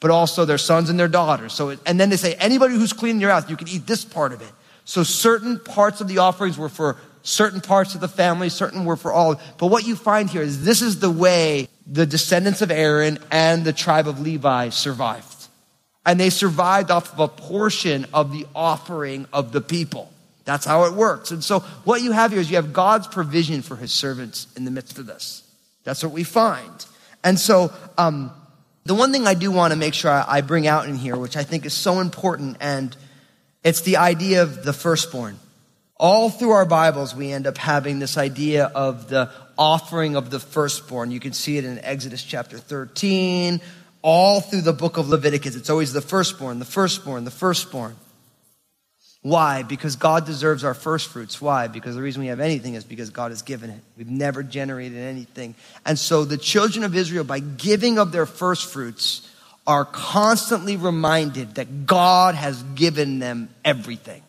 but 0.00 0.10
also 0.10 0.44
their 0.44 0.58
sons 0.58 0.90
and 0.90 0.98
their 0.98 1.08
daughters. 1.08 1.52
So, 1.52 1.76
and 1.86 2.00
then 2.00 2.10
they 2.10 2.16
say, 2.16 2.34
anybody 2.34 2.74
who's 2.74 2.92
cleaning 2.92 3.20
your 3.20 3.30
house, 3.30 3.48
you 3.48 3.56
can 3.56 3.68
eat 3.68 3.86
this 3.86 4.04
part 4.04 4.32
of 4.32 4.40
it. 4.40 4.50
So 4.84 5.02
certain 5.02 5.60
parts 5.60 6.00
of 6.00 6.08
the 6.08 6.18
offerings 6.18 6.58
were 6.58 6.70
for 6.70 6.96
certain 7.22 7.60
parts 7.60 7.94
of 7.94 8.00
the 8.00 8.08
family, 8.08 8.48
certain 8.48 8.84
were 8.84 8.96
for 8.96 9.12
all. 9.12 9.40
But 9.58 9.66
what 9.66 9.86
you 9.86 9.94
find 9.94 10.28
here 10.28 10.42
is 10.42 10.64
this 10.64 10.82
is 10.82 11.00
the 11.00 11.10
way 11.10 11.68
the 11.86 12.06
descendants 12.06 12.62
of 12.62 12.70
Aaron 12.70 13.18
and 13.30 13.64
the 13.64 13.72
tribe 13.72 14.08
of 14.08 14.20
Levi 14.20 14.70
survived. 14.70 15.48
And 16.06 16.18
they 16.18 16.30
survived 16.30 16.90
off 16.90 17.12
of 17.12 17.20
a 17.20 17.28
portion 17.28 18.06
of 18.14 18.32
the 18.32 18.46
offering 18.54 19.26
of 19.32 19.52
the 19.52 19.60
people. 19.60 20.10
That's 20.44 20.64
how 20.64 20.84
it 20.84 20.94
works. 20.94 21.30
And 21.30 21.44
so 21.44 21.60
what 21.84 22.00
you 22.00 22.12
have 22.12 22.32
here 22.32 22.40
is 22.40 22.50
you 22.50 22.56
have 22.56 22.72
God's 22.72 23.06
provision 23.06 23.60
for 23.60 23.76
his 23.76 23.92
servants 23.92 24.46
in 24.56 24.64
the 24.64 24.70
midst 24.70 24.98
of 24.98 25.06
this. 25.06 25.42
That's 25.84 26.02
what 26.02 26.12
we 26.12 26.24
find. 26.24 26.86
And 27.22 27.38
so, 27.38 27.70
um, 27.98 28.32
the 28.84 28.94
one 28.94 29.12
thing 29.12 29.26
I 29.26 29.34
do 29.34 29.50
want 29.50 29.72
to 29.72 29.78
make 29.78 29.94
sure 29.94 30.10
I 30.10 30.40
bring 30.40 30.66
out 30.66 30.88
in 30.88 30.96
here, 30.96 31.16
which 31.16 31.36
I 31.36 31.44
think 31.44 31.66
is 31.66 31.74
so 31.74 32.00
important, 32.00 32.56
and 32.60 32.96
it's 33.62 33.82
the 33.82 33.98
idea 33.98 34.42
of 34.42 34.64
the 34.64 34.72
firstborn. 34.72 35.38
All 35.96 36.30
through 36.30 36.52
our 36.52 36.64
Bibles, 36.64 37.14
we 37.14 37.30
end 37.30 37.46
up 37.46 37.58
having 37.58 37.98
this 37.98 38.16
idea 38.16 38.64
of 38.64 39.08
the 39.08 39.30
offering 39.58 40.16
of 40.16 40.30
the 40.30 40.40
firstborn. 40.40 41.10
You 41.10 41.20
can 41.20 41.34
see 41.34 41.58
it 41.58 41.66
in 41.66 41.78
Exodus 41.80 42.24
chapter 42.24 42.56
13, 42.56 43.60
all 44.00 44.40
through 44.40 44.62
the 44.62 44.72
book 44.72 44.96
of 44.96 45.10
Leviticus. 45.10 45.56
It's 45.56 45.68
always 45.68 45.92
the 45.92 46.00
firstborn, 46.00 46.58
the 46.58 46.64
firstborn, 46.64 47.24
the 47.24 47.30
firstborn. 47.30 47.96
Why? 49.22 49.62
Because 49.62 49.96
God 49.96 50.24
deserves 50.24 50.64
our 50.64 50.72
first 50.72 51.08
fruits. 51.08 51.40
Why? 51.42 51.66
Because 51.66 51.94
the 51.94 52.00
reason 52.00 52.22
we 52.22 52.28
have 52.28 52.40
anything 52.40 52.74
is 52.74 52.84
because 52.84 53.10
God 53.10 53.32
has 53.32 53.42
given 53.42 53.68
it. 53.68 53.80
We've 53.98 54.08
never 54.08 54.42
generated 54.42 54.98
anything. 54.98 55.54
And 55.84 55.98
so 55.98 56.24
the 56.24 56.38
children 56.38 56.84
of 56.84 56.96
Israel, 56.96 57.24
by 57.24 57.40
giving 57.40 57.98
of 57.98 58.12
their 58.12 58.24
first 58.24 58.72
fruits, 58.72 59.28
are 59.66 59.84
constantly 59.84 60.76
reminded 60.76 61.56
that 61.56 61.86
God 61.86 62.34
has 62.34 62.62
given 62.74 63.18
them 63.18 63.50
everything. 63.62 64.22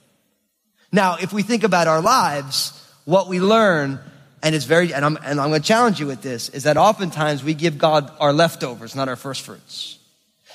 Now, 0.92 1.16
if 1.22 1.32
we 1.32 1.42
think 1.42 1.64
about 1.64 1.88
our 1.88 2.02
lives, 2.02 2.74
what 3.06 3.30
we 3.30 3.40
learn, 3.40 3.98
and 4.44 4.54
it's 4.54 4.66
very, 4.66 4.94
and 4.94 5.06
I'm, 5.06 5.18
and 5.24 5.40
I'm 5.40 5.50
going 5.50 5.62
to 5.62 5.68
challenge 5.68 6.02
you 6.02 6.08
with 6.08 6.22
this, 6.22 6.50
is 6.50 6.64
that 6.64 6.76
oftentimes 6.76 7.46
we 7.46 7.54
give 7.54 7.78
God 7.78 8.12
our 8.20 8.34
leftovers, 8.34 8.94
not 8.94 9.08
our 9.08 9.16
first 9.16 9.44
fruits. 9.44 10.00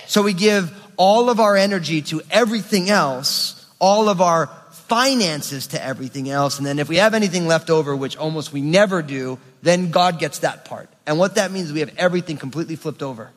So 0.07 0.23
we 0.23 0.35
give 0.35 0.71
all 0.99 1.31
of 1.31 1.41
our 1.41 1.57
energy 1.57 2.03
to 2.03 2.21
everything 2.31 2.91
else 2.91 3.56
all 3.79 4.09
of 4.09 4.21
our 4.21 4.47
finances 4.71 5.69
to 5.69 5.85
everything 5.85 6.31
else. 6.31 6.59
And 6.59 6.67
then 6.67 6.79
if 6.79 6.89
we 6.89 6.97
have 6.97 7.15
anything 7.15 7.47
left 7.47 7.71
over, 7.71 7.95
which 7.95 8.17
almost 8.17 8.53
we 8.53 8.61
never 8.61 9.03
do, 9.03 9.39
then 9.63 9.91
God 9.91 10.19
gets 10.19 10.41
that 10.41 10.65
part. 10.65 10.89
And 11.07 11.19
what 11.19 11.35
that 11.37 11.51
means 11.51 11.67
is 11.67 11.73
we 11.73 11.81
have 11.81 11.95
everything 11.97 12.37
completely 12.37 12.77
flipped 12.77 13.03
over. 13.03 13.31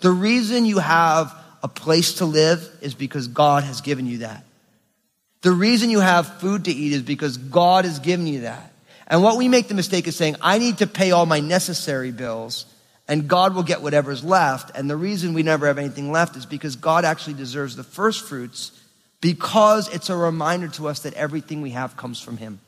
The 0.00 0.10
reason 0.10 0.64
you 0.64 0.78
have 0.78 1.34
a 1.62 1.68
place 1.68 2.14
to 2.14 2.26
live 2.26 2.68
is 2.80 2.94
because 2.94 3.28
God 3.28 3.64
has 3.64 3.80
given 3.80 4.06
you 4.06 4.18
that. 4.18 4.44
The 5.42 5.52
reason 5.52 5.90
you 5.90 6.00
have 6.00 6.40
food 6.40 6.64
to 6.64 6.72
eat 6.72 6.92
is 6.92 7.02
because 7.02 7.36
God 7.36 7.84
has 7.84 7.98
given 7.98 8.26
you 8.26 8.42
that. 8.42 8.72
And 9.08 9.22
what 9.22 9.36
we 9.36 9.48
make 9.48 9.68
the 9.68 9.74
mistake 9.74 10.06
is 10.08 10.16
saying, 10.16 10.36
I 10.40 10.58
need 10.58 10.78
to 10.78 10.86
pay 10.86 11.12
all 11.12 11.26
my 11.26 11.40
necessary 11.40 12.10
bills 12.10 12.66
and 13.08 13.28
God 13.28 13.54
will 13.54 13.62
get 13.62 13.82
whatever's 13.82 14.24
left. 14.24 14.76
And 14.76 14.90
the 14.90 14.96
reason 14.96 15.34
we 15.34 15.42
never 15.44 15.66
have 15.66 15.78
anything 15.78 16.10
left 16.10 16.36
is 16.36 16.46
because 16.46 16.76
God 16.76 17.04
actually 17.04 17.34
deserves 17.34 17.76
the 17.76 17.84
first 17.84 18.24
fruits 18.24 18.72
because 19.26 19.92
it's 19.92 20.08
a 20.08 20.16
reminder 20.16 20.68
to 20.68 20.86
us 20.86 21.00
that 21.00 21.14
everything 21.14 21.60
we 21.60 21.70
have 21.70 21.96
comes 21.96 22.20
from 22.20 22.36
Him. 22.36 22.60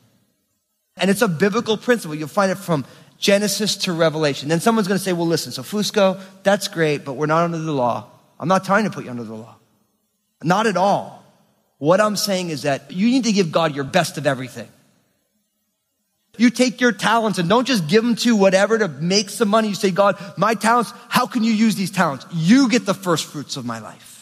And 0.97 1.09
it's 1.09 1.21
a 1.21 1.29
biblical 1.29 1.77
principle. 1.77 2.15
You'll 2.15 2.27
find 2.27 2.51
it 2.51 2.57
from 2.57 2.83
Genesis 3.17 3.77
to 3.77 3.93
Revelation. 3.93 4.49
Then 4.49 4.59
someone's 4.59 4.89
going 4.89 4.97
to 4.97 5.03
say, 5.03 5.13
well, 5.13 5.25
listen, 5.25 5.53
so 5.53 5.63
Fusco, 5.63 6.19
that's 6.43 6.67
great, 6.67 7.05
but 7.05 7.13
we're 7.13 7.27
not 7.27 7.45
under 7.45 7.59
the 7.59 7.71
law. 7.71 8.07
I'm 8.37 8.49
not 8.49 8.65
trying 8.65 8.83
to 8.83 8.89
put 8.89 9.05
you 9.05 9.09
under 9.09 9.23
the 9.23 9.35
law. 9.35 9.55
Not 10.43 10.67
at 10.67 10.75
all. 10.75 11.23
What 11.77 12.01
I'm 12.01 12.17
saying 12.17 12.49
is 12.49 12.63
that 12.63 12.91
you 12.91 13.07
need 13.07 13.23
to 13.23 13.31
give 13.31 13.53
God 13.53 13.73
your 13.73 13.85
best 13.85 14.17
of 14.17 14.27
everything. 14.27 14.67
You 16.37 16.49
take 16.49 16.81
your 16.81 16.91
talents 16.91 17.39
and 17.39 17.47
don't 17.47 17.65
just 17.65 17.87
give 17.87 18.03
them 18.03 18.15
to 18.17 18.35
whatever 18.35 18.77
to 18.77 18.89
make 18.89 19.29
some 19.29 19.47
money. 19.47 19.69
You 19.69 19.75
say, 19.75 19.91
God, 19.91 20.17
my 20.37 20.55
talents, 20.55 20.91
how 21.07 21.25
can 21.25 21.45
you 21.45 21.53
use 21.53 21.75
these 21.75 21.91
talents? 21.91 22.25
You 22.33 22.67
get 22.67 22.85
the 22.85 22.93
first 22.93 23.27
fruits 23.27 23.55
of 23.55 23.65
my 23.65 23.79
life. 23.79 24.18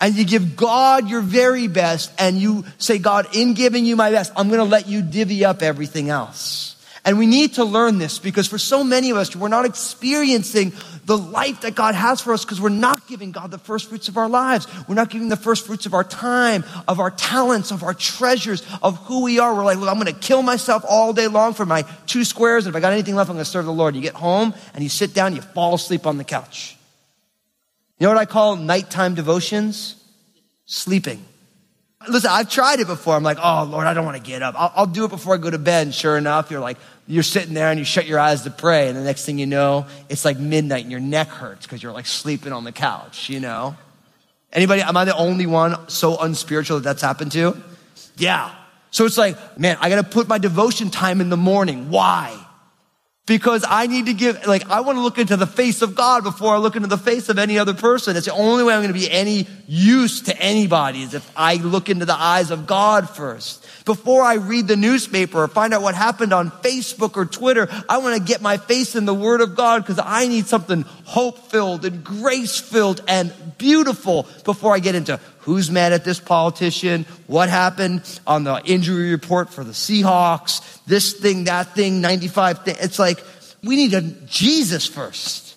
And 0.00 0.14
you 0.14 0.24
give 0.24 0.56
God 0.56 1.08
your 1.08 1.20
very 1.20 1.68
best 1.68 2.12
and 2.18 2.36
you 2.36 2.64
say, 2.78 2.98
God, 2.98 3.34
in 3.34 3.54
giving 3.54 3.84
you 3.84 3.96
my 3.96 4.10
best, 4.10 4.32
I'm 4.36 4.48
going 4.48 4.58
to 4.58 4.64
let 4.64 4.88
you 4.88 5.02
divvy 5.02 5.44
up 5.44 5.62
everything 5.62 6.10
else. 6.10 6.74
And 7.06 7.18
we 7.18 7.26
need 7.26 7.54
to 7.54 7.64
learn 7.64 7.98
this 7.98 8.18
because 8.18 8.48
for 8.48 8.56
so 8.56 8.82
many 8.82 9.10
of 9.10 9.18
us, 9.18 9.36
we're 9.36 9.48
not 9.48 9.66
experiencing 9.66 10.72
the 11.04 11.18
life 11.18 11.60
that 11.60 11.74
God 11.74 11.94
has 11.94 12.22
for 12.22 12.32
us 12.32 12.44
because 12.44 12.62
we're 12.62 12.70
not 12.70 13.06
giving 13.06 13.30
God 13.30 13.50
the 13.50 13.58
first 13.58 13.90
fruits 13.90 14.08
of 14.08 14.16
our 14.16 14.28
lives. 14.28 14.66
We're 14.88 14.94
not 14.94 15.10
giving 15.10 15.28
the 15.28 15.36
first 15.36 15.66
fruits 15.66 15.84
of 15.84 15.92
our 15.92 16.02
time, 16.02 16.64
of 16.88 17.00
our 17.00 17.10
talents, 17.10 17.72
of 17.72 17.82
our 17.82 17.92
treasures, 17.92 18.62
of 18.82 18.96
who 19.04 19.22
we 19.22 19.38
are. 19.38 19.54
We're 19.54 19.64
like, 19.64 19.76
look, 19.76 19.90
I'm 19.90 20.00
going 20.00 20.12
to 20.12 20.18
kill 20.18 20.40
myself 20.40 20.82
all 20.88 21.12
day 21.12 21.28
long 21.28 21.52
for 21.52 21.66
my 21.66 21.82
two 22.06 22.24
squares. 22.24 22.64
And 22.64 22.74
if 22.74 22.76
I 22.76 22.80
got 22.80 22.94
anything 22.94 23.16
left, 23.16 23.28
I'm 23.28 23.36
going 23.36 23.44
to 23.44 23.50
serve 23.50 23.66
the 23.66 23.72
Lord. 23.72 23.94
You 23.94 24.00
get 24.00 24.14
home 24.14 24.54
and 24.72 24.82
you 24.82 24.88
sit 24.88 25.12
down, 25.12 25.36
you 25.36 25.42
fall 25.42 25.74
asleep 25.74 26.06
on 26.06 26.16
the 26.16 26.24
couch. 26.24 26.78
You 27.98 28.06
know 28.06 28.12
what 28.12 28.18
I 28.18 28.26
call 28.26 28.56
nighttime 28.56 29.14
devotions? 29.14 30.02
Sleeping. 30.66 31.24
Listen, 32.08 32.30
I've 32.32 32.50
tried 32.50 32.80
it 32.80 32.86
before. 32.86 33.14
I'm 33.14 33.22
like, 33.22 33.38
oh, 33.42 33.64
Lord, 33.64 33.86
I 33.86 33.94
don't 33.94 34.04
want 34.04 34.16
to 34.16 34.22
get 34.22 34.42
up. 34.42 34.54
I'll, 34.58 34.72
I'll, 34.76 34.86
do 34.86 35.04
it 35.04 35.08
before 35.08 35.34
I 35.34 35.38
go 35.38 35.50
to 35.50 35.58
bed. 35.58 35.86
And 35.86 35.94
sure 35.94 36.18
enough, 36.18 36.50
you're 36.50 36.60
like, 36.60 36.76
you're 37.06 37.22
sitting 37.22 37.54
there 37.54 37.70
and 37.70 37.78
you 37.78 37.84
shut 37.84 38.06
your 38.06 38.18
eyes 38.18 38.42
to 38.42 38.50
pray. 38.50 38.88
And 38.88 38.96
the 38.96 39.02
next 39.02 39.24
thing 39.24 39.38
you 39.38 39.46
know, 39.46 39.86
it's 40.08 40.24
like 40.24 40.38
midnight 40.38 40.82
and 40.82 40.90
your 40.90 41.00
neck 41.00 41.28
hurts 41.28 41.64
because 41.64 41.82
you're 41.82 41.92
like 41.92 42.06
sleeping 42.06 42.52
on 42.52 42.64
the 42.64 42.72
couch, 42.72 43.30
you 43.30 43.40
know? 43.40 43.76
Anybody, 44.52 44.82
am 44.82 44.96
I 44.96 45.04
the 45.04 45.16
only 45.16 45.46
one 45.46 45.88
so 45.88 46.18
unspiritual 46.18 46.78
that 46.78 46.84
that's 46.84 47.02
happened 47.02 47.32
to? 47.32 47.56
Yeah. 48.16 48.54
So 48.90 49.06
it's 49.06 49.18
like, 49.18 49.58
man, 49.58 49.76
I 49.80 49.88
got 49.88 49.96
to 49.96 50.04
put 50.04 50.28
my 50.28 50.38
devotion 50.38 50.90
time 50.90 51.20
in 51.20 51.30
the 51.30 51.36
morning. 51.36 51.90
Why? 51.90 52.43
Because 53.26 53.64
I 53.66 53.86
need 53.86 54.06
to 54.06 54.12
give, 54.12 54.46
like, 54.46 54.68
I 54.68 54.80
want 54.80 54.98
to 54.98 55.02
look 55.02 55.16
into 55.16 55.38
the 55.38 55.46
face 55.46 55.80
of 55.80 55.94
God 55.94 56.24
before 56.24 56.54
I 56.54 56.58
look 56.58 56.76
into 56.76 56.88
the 56.88 56.98
face 56.98 57.30
of 57.30 57.38
any 57.38 57.58
other 57.58 57.72
person. 57.72 58.16
It's 58.18 58.26
the 58.26 58.34
only 58.34 58.64
way 58.64 58.74
I'm 58.74 58.82
going 58.82 58.92
to 58.92 58.98
be 58.98 59.10
any 59.10 59.46
use 59.66 60.20
to 60.22 60.38
anybody 60.38 61.02
is 61.02 61.14
if 61.14 61.32
I 61.34 61.54
look 61.54 61.88
into 61.88 62.04
the 62.04 62.14
eyes 62.14 62.50
of 62.50 62.66
God 62.66 63.08
first. 63.08 63.64
Before 63.86 64.22
I 64.22 64.34
read 64.34 64.68
the 64.68 64.76
newspaper 64.76 65.42
or 65.42 65.48
find 65.48 65.72
out 65.72 65.80
what 65.80 65.94
happened 65.94 66.34
on 66.34 66.50
Facebook 66.50 67.16
or 67.16 67.24
Twitter, 67.24 67.66
I 67.88 67.96
want 67.98 68.16
to 68.18 68.22
get 68.22 68.42
my 68.42 68.58
face 68.58 68.94
in 68.94 69.06
the 69.06 69.14
Word 69.14 69.40
of 69.40 69.56
God 69.56 69.82
because 69.82 70.00
I 70.04 70.26
need 70.26 70.44
something 70.44 70.82
hope 71.04 71.50
filled 71.50 71.86
and 71.86 72.04
grace 72.04 72.58
filled 72.60 73.02
and 73.08 73.32
beautiful 73.56 74.26
before 74.44 74.74
I 74.74 74.80
get 74.80 74.94
into 74.94 75.18
who's 75.44 75.70
mad 75.70 75.92
at 75.92 76.04
this 76.04 76.18
politician, 76.18 77.04
what 77.26 77.48
happened 77.48 78.02
on 78.26 78.44
the 78.44 78.60
injury 78.64 79.10
report 79.10 79.50
for 79.50 79.62
the 79.62 79.72
Seahawks, 79.72 80.82
this 80.86 81.12
thing, 81.12 81.44
that 81.44 81.74
thing, 81.74 82.00
95 82.00 82.64
thing. 82.64 82.76
It's 82.80 82.98
like, 82.98 83.22
we 83.62 83.76
need 83.76 83.94
a 83.94 84.00
Jesus 84.00 84.86
first. 84.86 85.56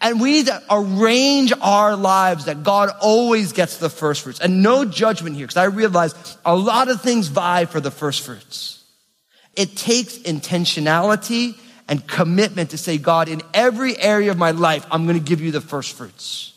And 0.00 0.20
we 0.20 0.32
need 0.32 0.46
to 0.46 0.62
arrange 0.70 1.52
our 1.60 1.94
lives 1.94 2.46
that 2.46 2.62
God 2.62 2.90
always 3.02 3.52
gets 3.52 3.76
the 3.76 3.90
first 3.90 4.22
fruits. 4.22 4.40
And 4.40 4.62
no 4.62 4.84
judgment 4.84 5.36
here, 5.36 5.46
because 5.46 5.58
I 5.58 5.64
realize 5.64 6.14
a 6.44 6.56
lot 6.56 6.88
of 6.88 7.02
things 7.02 7.28
vie 7.28 7.66
for 7.66 7.80
the 7.80 7.90
first 7.90 8.22
fruits. 8.22 8.82
It 9.56 9.76
takes 9.76 10.16
intentionality 10.18 11.58
and 11.88 12.06
commitment 12.06 12.70
to 12.70 12.78
say, 12.78 12.96
God, 12.96 13.28
in 13.28 13.42
every 13.52 13.98
area 13.98 14.30
of 14.30 14.38
my 14.38 14.52
life, 14.52 14.86
I'm 14.90 15.04
going 15.04 15.18
to 15.18 15.24
give 15.24 15.40
you 15.40 15.50
the 15.50 15.60
first 15.60 15.96
fruits. 15.96 16.54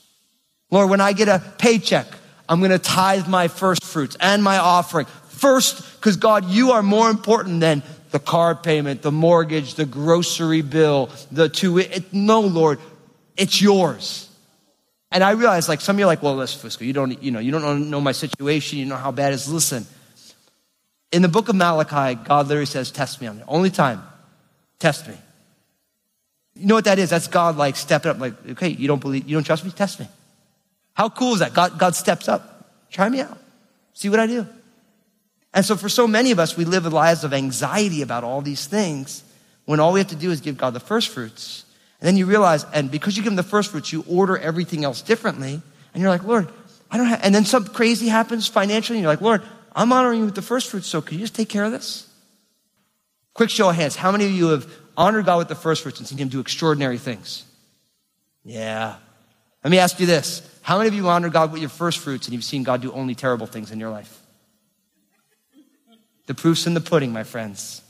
Lord, 0.72 0.90
when 0.90 1.02
I 1.02 1.12
get 1.14 1.28
a 1.28 1.44
paycheck, 1.58 2.08
I'm 2.48 2.60
going 2.60 2.72
to 2.72 2.80
tithe 2.80 3.28
my 3.28 3.48
first 3.48 3.84
fruits 3.84 4.18
and 4.20 4.44
my 4.44 4.58
offering. 4.58 5.06
First, 5.28 6.00
because 6.00 6.18
God, 6.18 6.46
you 6.46 6.72
are 6.72 6.84
more 6.84 7.10
important 7.10 7.60
than 7.60 7.84
the 8.12 8.20
car 8.20 8.56
payment, 8.56 9.02
the 9.02 9.12
mortgage, 9.12 9.76
the 9.76 9.86
grocery 9.86 10.62
bill, 10.62 11.10
the 11.32 11.50
two. 11.50 11.84
No, 12.12 12.42
Lord, 12.42 12.80
it's 13.36 13.62
yours. 13.62 14.30
And 15.12 15.24
I 15.24 15.32
realize, 15.32 15.70
like, 15.70 15.82
some 15.82 15.96
of 15.96 16.00
you 16.00 16.06
are 16.06 16.08
like, 16.08 16.24
well, 16.24 16.36
listen, 16.36 16.68
Fusco, 16.68 16.86
you 16.86 16.94
don't, 16.94 17.22
you 17.22 17.32
know, 17.32 17.40
you 17.40 17.52
don't 17.52 17.90
know 17.90 18.02
my 18.02 18.14
situation, 18.14 18.80
you 18.80 18.86
know 18.86 18.96
how 18.96 19.12
bad 19.12 19.32
it 19.32 19.36
is. 19.36 19.52
Listen, 19.52 19.86
in 21.12 21.22
the 21.22 21.28
book 21.28 21.50
of 21.50 21.56
Malachi, 21.56 22.16
God 22.24 22.48
literally 22.48 22.66
says, 22.66 22.90
test 22.90 23.22
me 23.22 23.28
on 23.28 23.38
it. 23.38 23.46
Only 23.48 23.70
time, 23.70 24.02
test 24.80 25.08
me. 25.08 25.16
You 26.56 26.68
know 26.68 26.76
what 26.76 26.86
that 26.86 27.00
is? 27.00 27.10
That's 27.10 27.28
God 27.28 27.58
like 27.58 27.76
stepping 27.76 28.12
up, 28.12 28.20
like, 28.20 28.34
okay, 28.52 28.70
you 28.70 28.88
don't 28.88 29.02
believe, 29.02 29.28
you 29.28 29.36
don't 29.36 29.44
trust 29.44 29.64
me? 29.66 29.72
Test 29.72 30.00
me. 30.00 30.08
How 30.94 31.10
cool 31.10 31.34
is 31.34 31.40
that? 31.40 31.54
God, 31.54 31.80
God 31.80 31.96
steps 31.96 32.28
up. 32.28 32.70
Try 32.90 33.10
me 33.10 33.22
out. 33.22 33.38
See 33.94 34.10
what 34.10 34.20
I 34.20 34.28
do. 34.28 34.48
And 35.54 35.64
so 35.64 35.76
for 35.76 35.90
so 35.90 36.08
many 36.08 36.32
of 36.32 36.40
us, 36.40 36.58
we 36.58 36.66
live 36.66 36.92
lives 36.92 37.24
of 37.24 37.34
anxiety 37.34 38.02
about 38.02 38.24
all 38.24 38.42
these 38.42 38.66
things 38.66 39.24
when 39.66 39.80
all 39.80 39.94
we 39.94 40.00
have 40.00 40.10
to 40.10 40.16
do 40.16 40.32
is 40.32 40.42
give 40.42 40.58
God 40.58 40.74
the 40.74 40.80
first 40.80 41.10
fruits. 41.10 41.66
And 42.00 42.08
then 42.08 42.18
you 42.18 42.26
realize, 42.26 42.66
and 42.74 42.92
because 42.92 43.16
you 43.16 43.24
give 43.24 43.32
him 43.32 43.38
the 43.38 43.44
first 43.44 43.72
fruits, 43.72 43.94
you 43.94 44.04
order 44.10 44.38
everything 44.38 44.84
else 44.84 45.02
differently. 45.02 45.62
And 45.94 46.02
you're 46.02 46.10
like, 46.10 46.24
Lord, 46.24 46.50
I 46.92 46.98
don't 46.98 47.08
have, 47.08 47.22
and 47.24 47.34
then 47.34 47.46
something 47.46 47.74
crazy 47.74 48.08
happens 48.08 48.48
financially, 48.48 48.98
and 48.98 49.04
you're 49.04 49.12
like, 49.12 49.22
Lord, 49.22 49.42
I'm 49.76 49.92
honoring 49.92 50.20
you 50.20 50.26
with 50.26 50.36
the 50.36 50.42
first 50.42 50.70
fruits, 50.70 50.88
so 50.88 51.02
can 51.02 51.18
you 51.18 51.24
just 51.24 51.36
take 51.36 51.50
care 51.50 51.64
of 51.64 51.72
this? 51.72 52.08
Quick 53.34 53.50
show 53.50 53.70
of 53.70 53.76
hands. 53.76 53.96
How 53.96 54.12
many 54.12 54.26
of 54.26 54.32
you 54.32 54.50
have 54.50 54.68
honored 54.98 55.26
God 55.26 55.38
with 55.38 55.48
the 55.48 55.56
first 55.56 55.82
fruits 55.82 56.00
and 56.00 56.08
seen 56.08 56.18
him 56.18 56.28
do 56.28 56.40
extraordinary 56.40 56.98
things? 56.98 57.46
Yeah. 58.44 58.98
Let 59.64 59.72
me 59.72 59.80
ask 59.80 60.00
you 60.00 60.06
this. 60.06 60.48
How 60.64 60.78
many 60.78 60.88
of 60.88 60.94
you 60.94 61.08
honor 61.10 61.30
God 61.30 61.52
with 61.52 61.62
your 61.62 61.70
first 61.70 62.00
fruits 62.00 62.26
and 62.28 62.34
you've 62.34 62.44
seen 62.44 62.64
God 62.64 62.82
do 62.82 62.92
only 62.94 63.16
terrible 63.16 63.46
things 63.46 63.70
in 63.70 63.80
your 63.80 63.90
life? 63.90 64.22
The 66.26 66.34
proof's 66.34 66.66
in 66.66 66.74
the 66.74 66.82
pudding, 66.82 67.12
my 67.12 67.24
friends. 67.24 67.82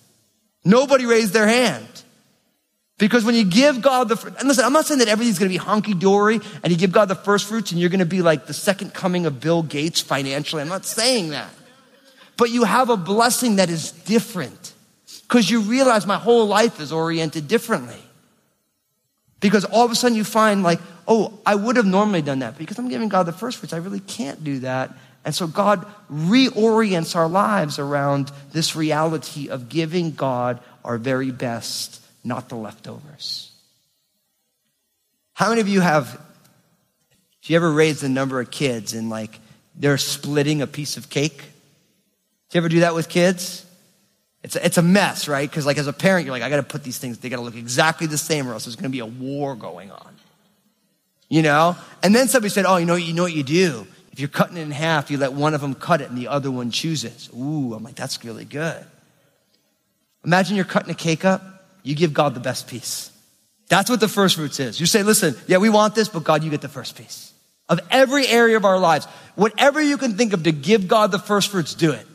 Nobody 0.65 1.06
raised 1.06 1.34
their 1.34 1.48
hand. 1.48 1.88
Because 2.98 3.24
when 3.24 3.36
you 3.36 3.44
give 3.44 3.82
God 3.82 4.10
the, 4.10 4.36
and 4.39 4.48
listen, 4.48 4.65
I'm 4.65 4.74
not 4.74 4.88
saying 4.88 5.00
that 5.00 5.08
everything's 5.08 5.38
going 5.38 5.51
to 5.51 5.58
be 5.58 5.63
honky 5.63 5.98
dory 5.98 6.39
and 6.63 6.72
you 6.72 6.77
give 6.77 6.92
God 6.92 7.10
the 7.10 7.15
first 7.15 7.48
fruits 7.48 7.72
and 7.72 7.80
you're 7.80 7.89
going 7.89 8.00
to 8.00 8.06
be 8.06 8.24
like 8.24 8.48
the 8.48 8.53
second 8.53 8.94
coming 8.94 9.27
of 9.27 9.39
Bill 9.39 9.62
Gates 9.62 10.01
financially. 10.01 10.62
I'm 10.62 10.68
not 10.68 10.86
saying 10.86 11.30
that. 11.30 11.50
But 12.38 12.50
you 12.50 12.63
have 12.63 12.89
a 12.89 12.98
blessing 12.98 13.58
that 13.58 13.70
is 13.70 13.92
different 13.92 14.74
because 15.27 15.50
you 15.50 15.62
realize 15.62 16.08
my 16.08 16.18
whole 16.18 16.48
life 16.48 16.80
is 16.80 16.92
oriented 16.92 17.48
differently. 17.48 18.01
Because 19.44 19.66
all 19.66 19.84
of 19.84 19.92
a 19.92 19.96
sudden 19.96 20.16
you 20.16 20.24
find 20.24 20.64
like, 20.64 20.80
oh, 21.06 21.38
I 21.46 21.54
would 21.54 21.76
have 21.76 21.86
normally 21.86 22.22
done 22.22 22.40
that 22.40 22.58
because 22.58 22.80
I'm 22.80 22.88
giving 22.88 23.10
God 23.10 23.24
the 23.24 23.34
first 23.34 23.58
fruits. 23.58 23.74
I 23.74 23.78
really 23.78 24.00
can't 24.00 24.42
do 24.42 24.60
that. 24.60 24.96
And 25.26 25.36
so 25.36 25.48
God 25.48 25.86
reorients 26.10 27.14
our 27.14 27.28
lives 27.28 27.78
around 27.78 28.32
this 28.54 28.74
reality 28.74 29.50
of 29.50 29.68
giving 29.68 30.12
God 30.12 30.62
our 30.86 30.98
very 30.98 31.32
best, 31.32 32.02
not 32.24 32.48
the 32.48 32.56
leftovers. 32.56 33.52
How 35.34 35.50
many 35.50 35.60
of 35.60 35.68
you 35.68 35.82
have, 35.82 36.22
if 37.42 37.50
you 37.50 37.58
ever 37.58 37.70
raised 37.70 38.02
a 38.06 38.10
number 38.10 38.40
of 38.40 38.50
kids 38.50 38.94
and 38.94 39.10
like 39.10 39.42
they're 39.76 39.98
splitting 39.98 40.62
a 40.62 40.68
piece 40.68 40.96
of 40.96 41.10
cake? 41.10 41.38
Do 41.38 41.46
you 42.54 42.60
ever 42.60 42.70
do 42.70 42.80
that 42.80 42.96
with 42.96 43.10
kids? 43.10 43.66
It's 44.44 44.58
a, 44.58 44.66
it's 44.66 44.78
a 44.78 44.82
mess, 44.82 45.28
right? 45.28 45.50
Because 45.50 45.66
like 45.66 45.78
as 45.78 45.88
a 45.88 45.94
parent, 45.94 46.26
you're 46.26 46.36
like, 46.36 46.44
I 46.44 46.50
got 46.50 46.58
to 46.58 46.64
put 46.64 46.84
these 46.84 46.98
things, 46.98 47.18
they 47.18 47.30
got 47.30 47.38
to 47.38 47.42
look 47.42 47.56
exactly 47.56 48.08
the 48.08 48.18
same 48.18 48.48
or 48.48 48.54
else 48.54 48.66
there's 48.66 48.76
going 48.76 48.84
to 48.84 48.90
be 48.90 49.00
a 49.00 49.06
war 49.06 49.56
going 49.56 49.90
on. 49.90 50.16
You 51.30 51.42
know? 51.42 51.78
And 52.04 52.14
then 52.14 52.28
somebody 52.28 52.50
said, 52.50 52.66
oh, 52.66 52.78
you 52.78 52.86
know, 52.86 52.96
you 52.96 53.14
know 53.14 53.24
what 53.24 53.34
you 53.34 53.44
do? 53.44 53.88
If 54.12 54.20
you're 54.20 54.30
cutting 54.30 54.58
it 54.58 54.62
in 54.62 54.72
half, 54.72 55.10
you 55.10 55.18
let 55.18 55.34
one 55.34 55.54
of 55.54 55.62
them 55.62 55.74
cut 55.74 56.02
it 56.02 56.10
and 56.10 56.18
the 56.18 56.28
other 56.28 56.52
one 56.52 56.70
chooses. 56.70 57.30
Ooh, 57.36 57.74
I'm 57.74 57.84
like, 57.84 57.96
that's 57.96 58.24
really 58.24 58.46
good. 58.46 58.86
Imagine 60.26 60.56
you're 60.56 60.66
cutting 60.66 60.92
a 60.92 60.96
cake 60.96 61.26
up. 61.26 61.42
You 61.82 61.96
give 61.96 62.14
God 62.14 62.34
the 62.34 62.40
best 62.40 62.68
piece. 62.68 63.12
That's 63.70 63.90
what 63.90 64.00
the 64.00 64.08
first 64.08 64.36
fruits 64.36 64.60
is. 64.60 64.80
You 64.80 64.86
say, 64.86 65.04
listen, 65.04 65.36
yeah, 65.48 65.58
we 65.58 65.70
want 65.70 65.96
this, 65.96 66.10
but 66.10 66.24
God, 66.24 66.44
you 66.44 66.52
get 66.52 66.62
the 66.62 66.70
first 66.70 66.96
piece. 66.96 67.34
Of 67.70 67.80
every 67.90 68.28
area 68.28 68.58
of 68.58 68.66
our 68.66 68.78
lives, 68.78 69.06
whatever 69.36 69.82
you 69.82 69.98
can 69.98 70.16
think 70.16 70.34
of 70.34 70.44
to 70.44 70.52
give 70.52 70.88
God 70.88 71.12
the 71.12 71.20
first 71.20 71.50
fruits, 71.50 71.74
do 71.74 71.92
it 71.92 72.06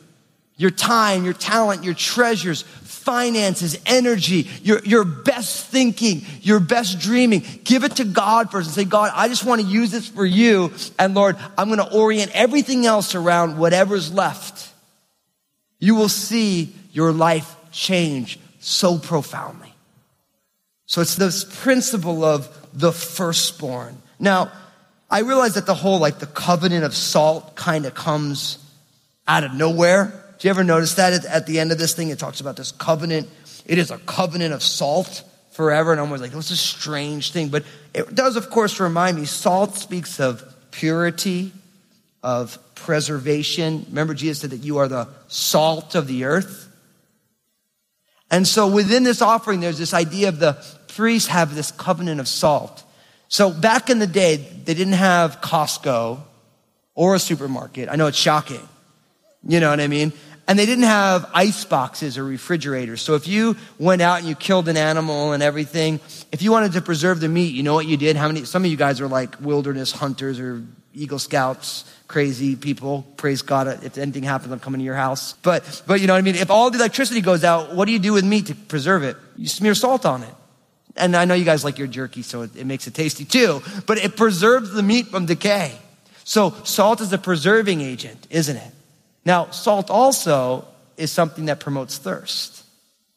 your 0.58 0.70
time, 0.70 1.24
your 1.24 1.32
talent, 1.32 1.84
your 1.84 1.94
treasures, 1.94 2.62
finances, 2.62 3.78
energy, 3.86 4.48
your, 4.62 4.80
your 4.80 5.04
best 5.04 5.66
thinking, 5.68 6.22
your 6.42 6.60
best 6.60 6.98
dreaming. 6.98 7.42
Give 7.64 7.84
it 7.84 7.96
to 7.96 8.04
God 8.04 8.50
first 8.50 8.66
and 8.66 8.74
say, 8.74 8.84
God, 8.84 9.12
I 9.14 9.28
just 9.28 9.44
want 9.44 9.62
to 9.62 9.66
use 9.66 9.92
this 9.92 10.08
for 10.08 10.26
you. 10.26 10.72
And 10.98 11.14
Lord, 11.14 11.36
I'm 11.56 11.68
going 11.68 11.78
to 11.78 11.90
orient 11.90 12.32
everything 12.34 12.84
else 12.84 13.14
around 13.14 13.56
whatever's 13.56 14.12
left. 14.12 14.68
You 15.78 15.94
will 15.94 16.08
see 16.10 16.74
your 16.92 17.12
life 17.12 17.54
change 17.70 18.38
so 18.58 18.98
profoundly. 18.98 19.72
So 20.86 21.00
it's 21.00 21.14
this 21.14 21.44
principle 21.44 22.24
of 22.24 22.48
the 22.74 22.92
firstborn. 22.92 24.02
Now, 24.18 24.50
I 25.08 25.20
realize 25.20 25.54
that 25.54 25.66
the 25.66 25.74
whole, 25.74 26.00
like 26.00 26.18
the 26.18 26.26
covenant 26.26 26.84
of 26.84 26.94
salt 26.94 27.54
kind 27.54 27.86
of 27.86 27.94
comes 27.94 28.58
out 29.26 29.44
of 29.44 29.54
nowhere 29.54 30.24
Do 30.38 30.46
you 30.46 30.50
ever 30.50 30.62
notice 30.62 30.94
that 30.94 31.24
at, 31.24 31.46
the 31.46 31.58
end 31.58 31.72
of 31.72 31.78
this 31.78 31.94
thing? 31.94 32.10
It 32.10 32.18
talks 32.18 32.40
about 32.40 32.56
this 32.56 32.70
covenant. 32.72 33.28
It 33.66 33.78
is 33.78 33.90
a 33.90 33.98
covenant 33.98 34.54
of 34.54 34.62
salt 34.62 35.24
forever. 35.50 35.90
And 35.90 36.00
I'm 36.00 36.06
always 36.06 36.20
like, 36.20 36.32
what's 36.32 36.50
a 36.50 36.56
strange 36.56 37.32
thing? 37.32 37.48
But 37.48 37.64
it 37.92 38.14
does, 38.14 38.36
of 38.36 38.48
course, 38.48 38.78
remind 38.78 39.16
me 39.18 39.24
salt 39.24 39.74
speaks 39.74 40.20
of 40.20 40.42
purity, 40.70 41.52
of 42.22 42.58
preservation. 42.76 43.84
Remember, 43.88 44.14
Jesus 44.14 44.40
said 44.40 44.50
that 44.50 44.58
you 44.58 44.78
are 44.78 44.86
the 44.86 45.08
salt 45.26 45.96
of 45.96 46.06
the 46.06 46.24
earth. 46.24 46.66
And 48.30 48.46
so 48.46 48.68
within 48.68 49.02
this 49.02 49.20
offering, 49.20 49.60
there's 49.60 49.78
this 49.78 49.94
idea 49.94 50.28
of 50.28 50.38
the 50.38 50.62
priests 50.86 51.28
have 51.28 51.54
this 51.54 51.72
covenant 51.72 52.20
of 52.20 52.28
salt. 52.28 52.84
So 53.28 53.50
back 53.50 53.90
in 53.90 53.98
the 53.98 54.06
day, 54.06 54.36
they 54.36 54.74
didn't 54.74 54.94
have 54.94 55.40
Costco 55.40 56.20
or 56.94 57.14
a 57.14 57.18
supermarket. 57.18 57.88
I 57.88 57.96
know 57.96 58.06
it's 58.06 58.18
shocking. 58.18 58.66
You 59.46 59.60
know 59.60 59.70
what 59.70 59.80
I 59.80 59.86
mean? 59.86 60.12
And 60.48 60.58
they 60.58 60.66
didn't 60.66 60.84
have 60.84 61.30
ice 61.34 61.64
boxes 61.64 62.18
or 62.18 62.24
refrigerators. 62.24 63.02
So 63.02 63.14
if 63.14 63.28
you 63.28 63.56
went 63.78 64.02
out 64.02 64.18
and 64.18 64.26
you 64.26 64.34
killed 64.34 64.66
an 64.68 64.78
animal 64.78 65.32
and 65.32 65.42
everything, 65.42 66.00
if 66.32 66.40
you 66.42 66.50
wanted 66.50 66.72
to 66.72 66.80
preserve 66.80 67.20
the 67.20 67.28
meat, 67.28 67.54
you 67.54 67.62
know 67.62 67.74
what 67.74 67.86
you 67.86 67.98
did? 67.98 68.16
How 68.16 68.28
many, 68.28 68.44
some 68.46 68.64
of 68.64 68.70
you 68.70 68.76
guys 68.76 69.00
are 69.00 69.08
like 69.08 69.40
wilderness 69.40 69.92
hunters 69.92 70.40
or 70.40 70.64
Eagle 70.94 71.18
Scouts, 71.18 71.84
crazy 72.08 72.56
people. 72.56 73.06
Praise 73.16 73.42
God. 73.42 73.84
If 73.84 73.98
anything 73.98 74.24
happens, 74.24 74.52
I'm 74.52 74.58
coming 74.58 74.80
to 74.80 74.84
your 74.84 74.96
house. 74.96 75.34
But, 75.42 75.82
but 75.86 76.00
you 76.00 76.06
know 76.06 76.14
what 76.14 76.18
I 76.18 76.22
mean? 76.22 76.34
If 76.34 76.50
all 76.50 76.70
the 76.70 76.78
electricity 76.78 77.20
goes 77.20 77.44
out, 77.44 77.74
what 77.74 77.84
do 77.84 77.92
you 77.92 77.98
do 77.98 78.12
with 78.12 78.24
meat 78.24 78.46
to 78.46 78.54
preserve 78.54 79.04
it? 79.04 79.16
You 79.36 79.46
smear 79.46 79.74
salt 79.74 80.04
on 80.04 80.22
it. 80.22 80.34
And 80.96 81.14
I 81.14 81.26
know 81.26 81.34
you 81.34 81.44
guys 81.44 81.62
like 81.62 81.78
your 81.78 81.86
jerky, 81.86 82.22
so 82.22 82.42
it, 82.42 82.56
it 82.56 82.66
makes 82.66 82.88
it 82.88 82.94
tasty 82.94 83.24
too, 83.24 83.62
but 83.86 83.98
it 83.98 84.16
preserves 84.16 84.72
the 84.72 84.82
meat 84.82 85.06
from 85.08 85.26
decay. 85.26 85.78
So 86.24 86.50
salt 86.64 87.00
is 87.00 87.12
a 87.12 87.18
preserving 87.18 87.80
agent, 87.80 88.26
isn't 88.30 88.56
it? 88.56 88.72
Now, 89.28 89.50
salt 89.50 89.90
also 89.90 90.66
is 90.96 91.12
something 91.12 91.44
that 91.44 91.60
promotes 91.60 91.98
thirst. 91.98 92.64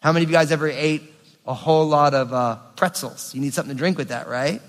How 0.01 0.11
many 0.11 0.25
of 0.25 0.29
you 0.29 0.35
guys 0.35 0.51
ever 0.51 0.67
ate 0.67 1.03
a 1.47 1.53
whole 1.53 1.87
lot 1.87 2.13
of 2.13 2.33
uh, 2.33 2.57
pretzels? 2.75 3.33
You 3.33 3.39
need 3.39 3.53
something 3.53 3.73
to 3.73 3.79
drink 3.79 3.97
with 3.97 4.09
that, 4.09 4.27
right? 4.27 4.61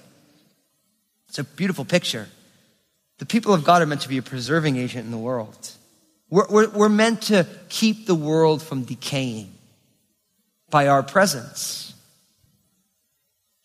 It's 1.29 1.41
a 1.41 1.45
beautiful 1.45 1.85
picture. 1.85 2.29
The 3.19 3.27
people 3.27 3.53
of 3.53 3.65
God 3.65 3.83
are 3.83 3.87
meant 3.87 4.03
to 4.03 4.09
be 4.09 4.19
a 4.19 4.23
preserving 4.23 4.77
agent 4.77 5.05
in 5.05 5.11
the 5.11 5.19
world. 5.19 5.73
We're, 6.31 6.47
we're, 6.49 6.69
we're 6.69 6.89
meant 6.89 7.23
to 7.23 7.45
keep 7.69 8.07
the 8.07 8.15
world 8.15 8.63
from 8.63 8.85
decaying 8.85 9.53
by 10.71 10.87
our 10.87 11.03
presence. 11.03 11.93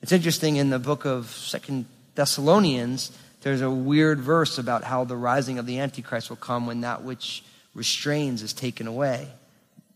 It's 0.01 0.11
interesting 0.11 0.55
in 0.55 0.71
the 0.71 0.79
book 0.79 1.05
of 1.05 1.27
Second 1.27 1.85
Thessalonians, 2.15 3.11
there's 3.41 3.61
a 3.61 3.69
weird 3.69 4.19
verse 4.19 4.57
about 4.57 4.83
how 4.83 5.03
the 5.03 5.15
rising 5.15 5.59
of 5.59 5.67
the 5.67 5.77
Antichrist 5.77 6.31
will 6.31 6.37
come 6.37 6.65
when 6.65 6.81
that 6.81 7.03
which 7.03 7.43
restrains 7.77 8.41
is 8.41 8.53
taken 8.53 8.87
away. 8.87 9.27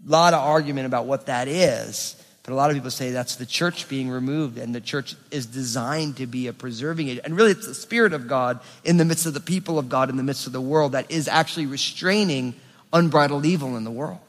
A 0.08 0.10
lot 0.10 0.34
of 0.34 0.40
argument 0.40 0.86
about 0.86 1.08
what 1.08 1.26
that 1.26 1.48
is, 1.48 2.16
but 2.44 2.54
a 2.54 2.56
lot 2.56 2.70
of 2.70 2.76
people 2.76 2.92
say 2.92 3.12
that's 3.12 3.36
the 3.36 3.46
church 3.46 3.90
being 3.90 4.10
removed, 4.10 4.58
and 4.58 4.74
the 4.74 4.80
church 4.80 5.16
is 5.32 5.48
designed 5.48 6.18
to 6.18 6.28
be 6.28 6.48
a 6.48 6.54
preserving 6.54 7.10
agent. 7.10 7.26
And 7.26 7.36
really, 7.36 7.52
it's 7.52 7.68
the 7.68 7.74
Spirit 7.74 8.14
of 8.14 8.28
God 8.28 8.60
in 8.84 8.98
the 8.98 9.06
midst 9.06 9.26
of 9.26 9.34
the 9.34 9.40
people 9.40 9.80
of 9.80 9.90
God, 9.90 10.10
in 10.10 10.18
the 10.18 10.24
midst 10.24 10.48
of 10.48 10.54
the 10.54 10.62
world, 10.62 10.94
that 10.94 11.12
is 11.12 11.28
actually 11.28 11.66
restraining 11.66 12.54
unbridled 12.94 13.46
evil 13.46 13.76
in 13.78 13.84
the 13.84 13.92
world. 13.92 14.20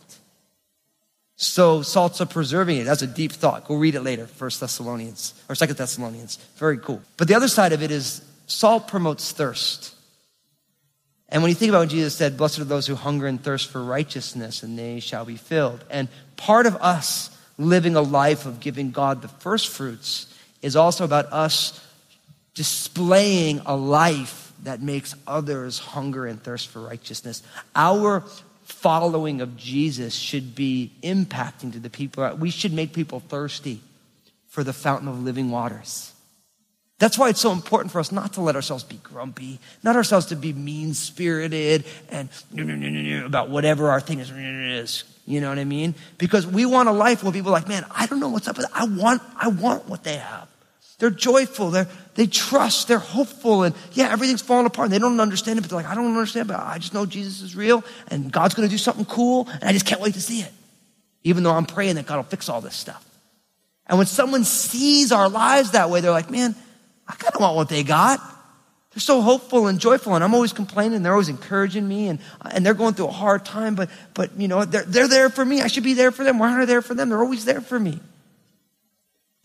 So 1.36 1.82
salt's 1.82 2.20
a 2.20 2.26
preserving 2.26 2.78
it. 2.78 2.84
That's 2.84 3.02
a 3.02 3.06
deep 3.06 3.32
thought. 3.32 3.66
Go 3.66 3.74
read 3.74 3.96
it 3.96 4.02
later, 4.02 4.26
First 4.26 4.60
Thessalonians 4.60 5.34
or 5.48 5.54
Second 5.54 5.76
Thessalonians. 5.76 6.36
Very 6.56 6.78
cool. 6.78 7.02
But 7.16 7.28
the 7.28 7.34
other 7.34 7.48
side 7.48 7.72
of 7.72 7.82
it 7.82 7.90
is 7.90 8.22
salt 8.46 8.88
promotes 8.88 9.32
thirst. 9.32 9.94
And 11.32 11.42
when 11.42 11.48
you 11.48 11.54
think 11.54 11.70
about 11.70 11.80
when 11.80 11.88
Jesus 11.88 12.14
said, 12.14 12.36
Blessed 12.36 12.58
are 12.58 12.64
those 12.64 12.86
who 12.86 12.94
hunger 12.94 13.26
and 13.26 13.42
thirst 13.42 13.70
for 13.70 13.82
righteousness, 13.82 14.62
and 14.62 14.78
they 14.78 15.00
shall 15.00 15.24
be 15.24 15.36
filled. 15.36 15.82
And 15.88 16.08
part 16.36 16.66
of 16.66 16.76
us 16.76 17.36
living 17.56 17.96
a 17.96 18.02
life 18.02 18.44
of 18.44 18.60
giving 18.60 18.90
God 18.90 19.22
the 19.22 19.28
first 19.28 19.68
fruits 19.68 20.26
is 20.60 20.76
also 20.76 21.04
about 21.04 21.32
us 21.32 21.80
displaying 22.54 23.62
a 23.64 23.74
life 23.74 24.52
that 24.64 24.82
makes 24.82 25.14
others 25.26 25.78
hunger 25.78 26.26
and 26.26 26.40
thirst 26.42 26.68
for 26.68 26.82
righteousness. 26.82 27.42
Our 27.74 28.22
following 28.64 29.40
of 29.40 29.56
Jesus 29.56 30.14
should 30.14 30.54
be 30.54 30.92
impacting 31.02 31.72
to 31.72 31.80
the 31.80 31.90
people. 31.90 32.28
We 32.36 32.50
should 32.50 32.74
make 32.74 32.92
people 32.92 33.20
thirsty 33.20 33.80
for 34.48 34.62
the 34.62 34.74
fountain 34.74 35.08
of 35.08 35.22
living 35.22 35.50
waters. 35.50 36.12
That's 37.02 37.18
why 37.18 37.30
it's 37.30 37.40
so 37.40 37.50
important 37.50 37.90
for 37.90 37.98
us 37.98 38.12
not 38.12 38.34
to 38.34 38.42
let 38.42 38.54
ourselves 38.54 38.84
be 38.84 38.94
grumpy, 39.02 39.58
not 39.82 39.96
ourselves 39.96 40.26
to 40.26 40.36
be 40.36 40.52
mean 40.52 40.94
spirited 40.94 41.84
and 42.10 42.28
about 43.24 43.50
whatever 43.50 43.90
our 43.90 44.00
thing 44.00 44.20
is. 44.20 45.02
You 45.26 45.40
know 45.40 45.48
what 45.48 45.58
I 45.58 45.64
mean? 45.64 45.96
Because 46.16 46.46
we 46.46 46.64
want 46.64 46.88
a 46.88 46.92
life 46.92 47.24
where 47.24 47.32
people 47.32 47.48
are 47.50 47.58
like, 47.58 47.66
man, 47.66 47.84
I 47.90 48.06
don't 48.06 48.20
know 48.20 48.28
what's 48.28 48.46
up 48.46 48.56
with 48.56 48.66
it. 48.66 48.72
I 48.72 48.84
want, 48.84 49.20
I 49.36 49.48
want 49.48 49.88
what 49.88 50.04
they 50.04 50.14
have. 50.14 50.46
They're 51.00 51.10
joyful. 51.10 51.70
They're, 51.70 51.88
they 52.14 52.28
trust. 52.28 52.86
They're 52.86 53.00
hopeful. 53.00 53.64
And 53.64 53.74
yeah, 53.94 54.12
everything's 54.12 54.40
falling 54.40 54.66
apart. 54.66 54.90
They 54.90 55.00
don't 55.00 55.18
understand 55.18 55.58
it, 55.58 55.62
but 55.62 55.70
they're 55.70 55.82
like, 55.82 55.90
I 55.90 55.96
don't 55.96 56.06
understand, 56.06 56.46
but 56.46 56.60
I 56.60 56.78
just 56.78 56.94
know 56.94 57.04
Jesus 57.04 57.42
is 57.42 57.56
real 57.56 57.82
and 58.12 58.30
God's 58.30 58.54
going 58.54 58.68
to 58.68 58.72
do 58.72 58.78
something 58.78 59.06
cool. 59.06 59.48
And 59.50 59.64
I 59.64 59.72
just 59.72 59.86
can't 59.86 60.00
wait 60.00 60.14
to 60.14 60.20
see 60.20 60.42
it. 60.42 60.52
Even 61.24 61.42
though 61.42 61.50
I'm 61.50 61.66
praying 61.66 61.96
that 61.96 62.06
God 62.06 62.18
will 62.18 62.22
fix 62.22 62.48
all 62.48 62.60
this 62.60 62.76
stuff. 62.76 63.04
And 63.88 63.98
when 63.98 64.06
someone 64.06 64.44
sees 64.44 65.10
our 65.10 65.28
lives 65.28 65.72
that 65.72 65.90
way, 65.90 66.00
they're 66.00 66.12
like, 66.12 66.30
man, 66.30 66.54
I 67.08 67.14
kind 67.14 67.34
of 67.34 67.40
want 67.40 67.56
what 67.56 67.68
they 67.68 67.82
got. 67.82 68.20
They're 68.92 69.00
so 69.00 69.22
hopeful 69.22 69.68
and 69.68 69.80
joyful, 69.80 70.14
and 70.14 70.22
I'm 70.22 70.34
always 70.34 70.52
complaining. 70.52 71.02
They're 71.02 71.12
always 71.12 71.30
encouraging 71.30 71.88
me, 71.88 72.08
and, 72.08 72.18
and 72.50 72.64
they're 72.64 72.74
going 72.74 72.92
through 72.92 73.08
a 73.08 73.12
hard 73.12 73.44
time, 73.44 73.74
but, 73.74 73.88
but 74.12 74.38
you 74.38 74.48
know, 74.48 74.66
they're, 74.66 74.84
they're 74.84 75.08
there 75.08 75.30
for 75.30 75.44
me. 75.44 75.62
I 75.62 75.68
should 75.68 75.84
be 75.84 75.94
there 75.94 76.10
for 76.10 76.24
them. 76.24 76.38
Why 76.38 76.50
aren't 76.50 76.62
I 76.62 76.64
there 76.66 76.82
for 76.82 76.94
them? 76.94 77.08
They're 77.08 77.22
always 77.22 77.46
there 77.46 77.62
for 77.62 77.80
me. 77.80 77.98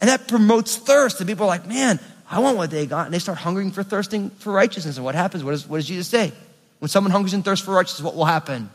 And 0.01 0.09
that 0.09 0.27
promotes 0.27 0.75
thirst, 0.75 1.21
and 1.21 1.29
people 1.29 1.45
are 1.45 1.47
like, 1.47 1.65
man, 1.65 1.99
I 2.29 2.39
want 2.39 2.57
what 2.57 2.71
they 2.71 2.85
got. 2.85 3.05
And 3.05 3.13
they 3.13 3.19
start 3.19 3.37
hungering 3.37 3.71
for 3.71 3.83
thirsting 3.83 4.31
for 4.31 4.51
righteousness. 4.51 4.97
And 4.97 5.05
what 5.05 5.15
happens? 5.15 5.45
What, 5.45 5.53
is, 5.53 5.65
what 5.65 5.77
does 5.77 5.87
Jesus 5.87 6.09
say? 6.09 6.33
When 6.79 6.89
someone 6.89 7.11
hungers 7.11 7.33
and 7.33 7.43
thirsts 7.43 7.65
for 7.65 7.73
righteousness, 7.73 8.03
what 8.03 8.15
will 8.15 8.25
happen? 8.25 8.69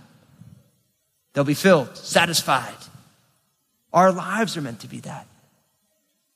They'll 1.35 1.45
be 1.45 1.55
filled, 1.55 1.97
satisfied. 1.97 2.75
Our 3.93 4.11
lives 4.11 4.57
are 4.57 4.63
meant 4.63 4.81
to 4.81 4.89
be 4.89 5.01
that. 5.01 5.27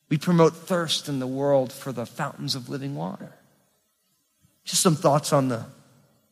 We 0.08 0.18
promote 0.18 0.54
thirst 0.54 1.08
in 1.08 1.18
the 1.18 1.26
world 1.26 1.72
for 1.72 1.92
the 1.92 2.06
fountains 2.06 2.54
of 2.54 2.68
living 2.68 2.94
water. 2.94 3.32
Just 4.64 4.82
some 4.82 4.96
thoughts 4.96 5.32
on 5.32 5.48
the 5.48 5.66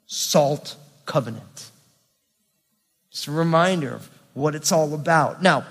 salt 0.07 0.77
covenant. 1.07 1.71
Just 3.11 3.27
a 3.27 3.33
reminder 3.33 3.95
of 3.95 4.11
what 4.35 4.55
it's 4.55 4.73
all 4.73 4.95
about. 4.95 5.43
Now, 5.43 5.65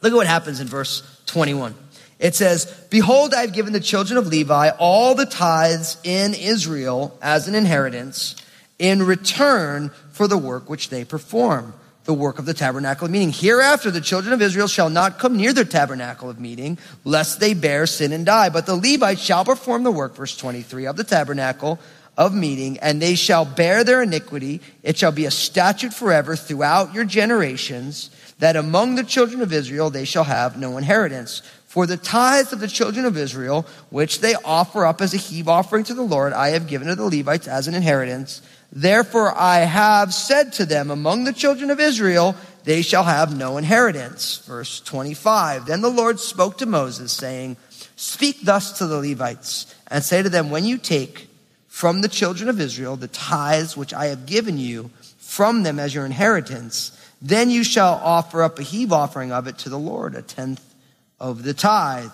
look 0.00 0.12
at 0.12 0.16
what 0.16 0.26
happens 0.26 0.60
in 0.60 0.66
verse 0.66 1.02
21. 1.26 1.74
It 2.18 2.34
says, 2.34 2.66
Behold, 2.90 3.34
I 3.34 3.42
have 3.42 3.52
given 3.52 3.72
the 3.72 3.80
children 3.80 4.16
of 4.16 4.28
Levi 4.28 4.70
all 4.78 5.14
the 5.14 5.26
tithes 5.26 5.98
in 6.04 6.34
Israel 6.34 7.16
as 7.20 7.48
an 7.48 7.54
inheritance 7.54 8.36
in 8.78 9.02
return 9.02 9.90
for 10.12 10.28
the 10.28 10.38
work 10.38 10.70
which 10.70 10.90
they 10.90 11.04
perform 11.04 11.74
the 12.04 12.14
work 12.14 12.38
of 12.38 12.46
the 12.46 12.54
tabernacle 12.54 13.06
of 13.06 13.10
meeting. 13.10 13.32
Hereafter, 13.32 13.90
the 13.90 14.00
children 14.00 14.32
of 14.32 14.42
Israel 14.42 14.66
shall 14.66 14.90
not 14.90 15.18
come 15.18 15.36
near 15.36 15.52
the 15.52 15.64
tabernacle 15.64 16.28
of 16.28 16.38
meeting, 16.38 16.78
lest 17.04 17.40
they 17.40 17.54
bear 17.54 17.86
sin 17.86 18.12
and 18.12 18.26
die. 18.26 18.50
But 18.50 18.66
the 18.66 18.76
Levites 18.76 19.22
shall 19.22 19.44
perform 19.44 19.84
the 19.84 19.90
work, 19.90 20.14
verse 20.14 20.36
23, 20.36 20.86
of 20.86 20.96
the 20.96 21.04
tabernacle 21.04 21.78
of 22.16 22.34
meeting, 22.34 22.78
and 22.78 23.00
they 23.00 23.14
shall 23.14 23.44
bear 23.44 23.84
their 23.84 24.02
iniquity. 24.02 24.60
It 24.82 24.96
shall 24.96 25.12
be 25.12 25.24
a 25.24 25.30
statute 25.30 25.94
forever 25.94 26.36
throughout 26.36 26.94
your 26.94 27.04
generations, 27.04 28.10
that 28.38 28.56
among 28.56 28.94
the 28.94 29.04
children 29.04 29.40
of 29.40 29.52
Israel 29.52 29.90
they 29.90 30.04
shall 30.04 30.24
have 30.24 30.58
no 30.58 30.76
inheritance. 30.76 31.42
For 31.66 31.86
the 31.88 31.96
tithes 31.96 32.52
of 32.52 32.60
the 32.60 32.68
children 32.68 33.04
of 33.04 33.16
Israel, 33.16 33.66
which 33.90 34.20
they 34.20 34.34
offer 34.44 34.86
up 34.86 35.00
as 35.00 35.12
a 35.12 35.16
heave 35.16 35.48
offering 35.48 35.82
to 35.84 35.94
the 35.94 36.02
Lord, 36.02 36.32
I 36.32 36.50
have 36.50 36.68
given 36.68 36.86
to 36.86 36.94
the 36.94 37.04
Levites 37.04 37.48
as 37.48 37.66
an 37.66 37.74
inheritance. 37.74 38.42
Therefore 38.74 39.32
I 39.38 39.58
have 39.58 40.12
said 40.12 40.52
to 40.54 40.66
them, 40.66 40.90
among 40.90 41.24
the 41.24 41.32
children 41.32 41.70
of 41.70 41.78
Israel, 41.78 42.34
they 42.64 42.82
shall 42.82 43.04
have 43.04 43.36
no 43.36 43.56
inheritance. 43.56 44.38
Verse 44.38 44.80
25. 44.80 45.66
Then 45.66 45.80
the 45.80 45.88
Lord 45.88 46.18
spoke 46.18 46.58
to 46.58 46.66
Moses, 46.66 47.12
saying, 47.12 47.56
Speak 47.94 48.42
thus 48.42 48.78
to 48.78 48.86
the 48.86 48.98
Levites, 48.98 49.72
and 49.86 50.02
say 50.02 50.22
to 50.22 50.28
them, 50.28 50.50
When 50.50 50.64
you 50.64 50.78
take 50.78 51.28
from 51.68 52.00
the 52.00 52.08
children 52.08 52.48
of 52.48 52.60
Israel 52.60 52.96
the 52.96 53.06
tithes 53.08 53.76
which 53.76 53.94
I 53.94 54.06
have 54.06 54.26
given 54.26 54.58
you 54.58 54.90
from 55.18 55.62
them 55.62 55.78
as 55.78 55.94
your 55.94 56.04
inheritance, 56.04 56.98
then 57.22 57.50
you 57.50 57.62
shall 57.62 58.00
offer 58.02 58.42
up 58.42 58.58
a 58.58 58.62
heave 58.62 58.92
offering 58.92 59.30
of 59.30 59.46
it 59.46 59.58
to 59.58 59.68
the 59.68 59.78
Lord, 59.78 60.16
a 60.16 60.22
tenth 60.22 60.74
of 61.20 61.44
the 61.44 61.54
tithe 61.54 62.10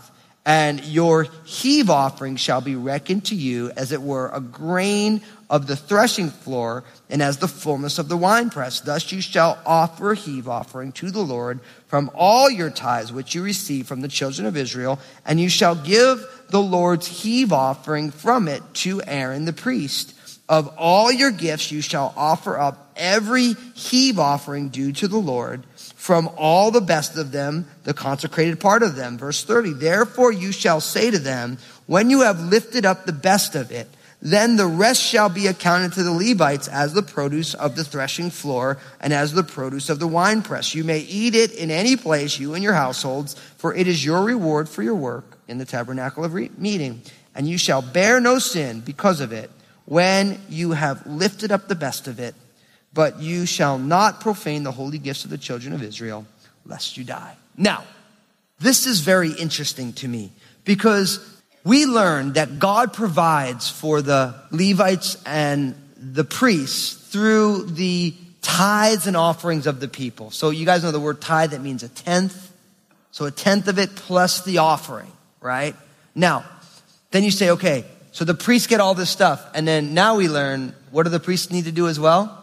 and 0.51 0.85
your 0.85 1.29
heave 1.45 1.91
offering 1.91 2.35
shall 2.35 2.61
be 2.61 2.75
reckoned 2.75 3.25
to 3.25 3.37
you 3.37 3.71
as 3.77 3.93
it 3.93 4.03
were 4.03 4.29
a 4.31 4.41
grain 4.41 5.21
of 5.49 5.69
the 5.69 5.77
threshing 5.77 6.29
floor 6.29 6.83
and 7.09 7.23
as 7.23 7.37
the 7.37 7.47
fullness 7.47 8.01
of 8.01 8.09
the 8.09 8.17
winepress. 8.17 8.81
Thus 8.81 9.13
you 9.13 9.21
shall 9.21 9.61
offer 9.65 10.11
a 10.11 10.17
heave 10.17 10.49
offering 10.49 10.91
to 10.95 11.13
the 11.13 11.21
Lord 11.21 11.61
from 11.87 12.11
all 12.17 12.51
your 12.51 12.69
tithes 12.69 13.13
which 13.13 13.33
you 13.33 13.45
receive 13.45 13.87
from 13.87 14.01
the 14.01 14.09
children 14.09 14.45
of 14.45 14.57
Israel, 14.57 14.99
and 15.25 15.39
you 15.39 15.49
shall 15.49 15.77
give 15.77 16.27
the 16.49 16.61
Lord's 16.61 17.07
heave 17.07 17.53
offering 17.53 18.11
from 18.11 18.49
it 18.49 18.63
to 18.75 19.01
Aaron 19.07 19.45
the 19.45 19.53
priest. 19.53 20.17
Of 20.49 20.67
all 20.77 21.13
your 21.13 21.31
gifts 21.31 21.71
you 21.71 21.81
shall 21.81 22.13
offer 22.17 22.59
up 22.59 22.91
every 22.97 23.53
heave 23.77 24.19
offering 24.19 24.71
due 24.71 24.91
to 24.95 25.07
the 25.07 25.17
Lord, 25.17 25.63
from 26.11 26.29
all 26.37 26.73
the 26.73 26.81
best 26.81 27.17
of 27.17 27.31
them, 27.31 27.65
the 27.85 27.95
consecrated 27.95 28.59
part 28.59 28.83
of 28.83 28.97
them. 28.97 29.17
Verse 29.17 29.45
30, 29.45 29.75
therefore 29.75 30.33
you 30.33 30.51
shall 30.51 30.81
say 30.81 31.09
to 31.09 31.21
them, 31.21 31.57
when 31.87 32.11
you 32.11 32.23
have 32.23 32.41
lifted 32.41 32.85
up 32.85 33.07
the 33.07 33.13
best 33.13 33.55
of 33.55 33.71
it, 33.71 33.87
then 34.21 34.57
the 34.57 34.67
rest 34.67 35.01
shall 35.01 35.29
be 35.29 35.47
accounted 35.47 35.93
to 35.93 36.03
the 36.03 36.11
Levites 36.11 36.67
as 36.67 36.95
the 36.95 37.03
produce 37.05 37.55
of 37.55 37.77
the 37.77 37.85
threshing 37.85 38.29
floor 38.29 38.79
and 39.01 39.13
as 39.13 39.35
the 39.35 39.45
produce 39.45 39.89
of 39.89 40.01
the 40.01 40.09
winepress. 40.09 40.75
You 40.75 40.83
may 40.83 40.99
eat 40.99 41.37
it 41.37 41.53
in 41.53 41.71
any 41.71 41.95
place, 41.95 42.41
you 42.41 42.55
and 42.55 42.65
your 42.65 42.75
households, 42.75 43.35
for 43.57 43.73
it 43.73 43.87
is 43.87 44.05
your 44.05 44.25
reward 44.25 44.69
for 44.69 44.83
your 44.83 44.97
work 44.97 45.39
in 45.47 45.59
the 45.59 45.65
tabernacle 45.65 46.25
of 46.25 46.35
meeting. 46.59 47.03
And 47.37 47.47
you 47.47 47.57
shall 47.57 47.83
bear 47.83 48.19
no 48.19 48.41
sin 48.41 48.81
because 48.81 49.21
of 49.21 49.31
it 49.31 49.49
when 49.85 50.41
you 50.49 50.73
have 50.73 51.07
lifted 51.07 51.53
up 51.53 51.69
the 51.69 51.77
best 51.77 52.09
of 52.09 52.19
it. 52.19 52.35
But 52.93 53.21
you 53.21 53.47
shall 53.47 53.79
not 53.79 54.21
profane 54.21 54.65
the 54.65 54.73
holy 54.73 54.99
gifts 54.99 55.25
of 55.25 55.31
the 55.31 55.39
children 55.39 55.73
of 55.73 55.83
Israel, 55.83 56.27
lest 56.67 56.97
you 56.97 57.05
die. 57.05 57.37
Now, 57.57 57.85
this 58.59 58.87
is 58.87 59.01
very 59.01 59.33
interesting 59.33 59.93
to 59.95 60.09
me 60.09 60.33
because 60.65 61.21
we 61.65 61.87
learn 61.87 62.33
that 62.35 62.59
God 62.59 62.93
provides 62.93 63.71
for 63.71 64.03
the 64.03 64.35
Levites 64.51 65.23
and 65.25 65.75
the 65.97 66.25
priests 66.25 66.95
through 67.11 67.67
the 67.67 68.15
tithes 68.43 69.07
and 69.07 69.17
offerings 69.17 69.67
of 69.67 69.81
the 69.81 69.89
people. 69.89 70.31
So 70.31 70.51
you 70.51 70.65
guys 70.65 70.83
know 70.83 70.91
the 70.91 71.01
word 71.01 71.21
tithe, 71.21 71.51
that 71.51 71.61
means 71.61 71.83
a 71.83 71.89
tenth. 71.89 72.53
So 73.13 73.27
a 73.27 73.31
tenth 73.31 73.69
of 73.69 73.79
it 73.79 73.95
plus 73.95 74.45
the 74.45 74.59
offering, 74.59 75.11
right? 75.41 75.75
Now, 76.15 76.45
then 77.11 77.25
you 77.25 77.31
say, 77.31 77.51
okay, 77.51 77.85
so 78.13 78.25
the 78.25 78.35
priests 78.35 78.67
get 78.67 78.81
all 78.81 78.95
this 78.95 79.11
stuff. 79.11 79.45
And 79.55 79.67
then 79.67 79.95
now 79.95 80.17
we 80.17 80.29
learn, 80.29 80.75
what 80.91 81.05
do 81.05 81.11
the 81.11 81.21
priests 81.21 81.51
need 81.51 81.65
to 81.65 81.73
do 81.73 81.89
as 81.89 82.01
well? 82.01 82.40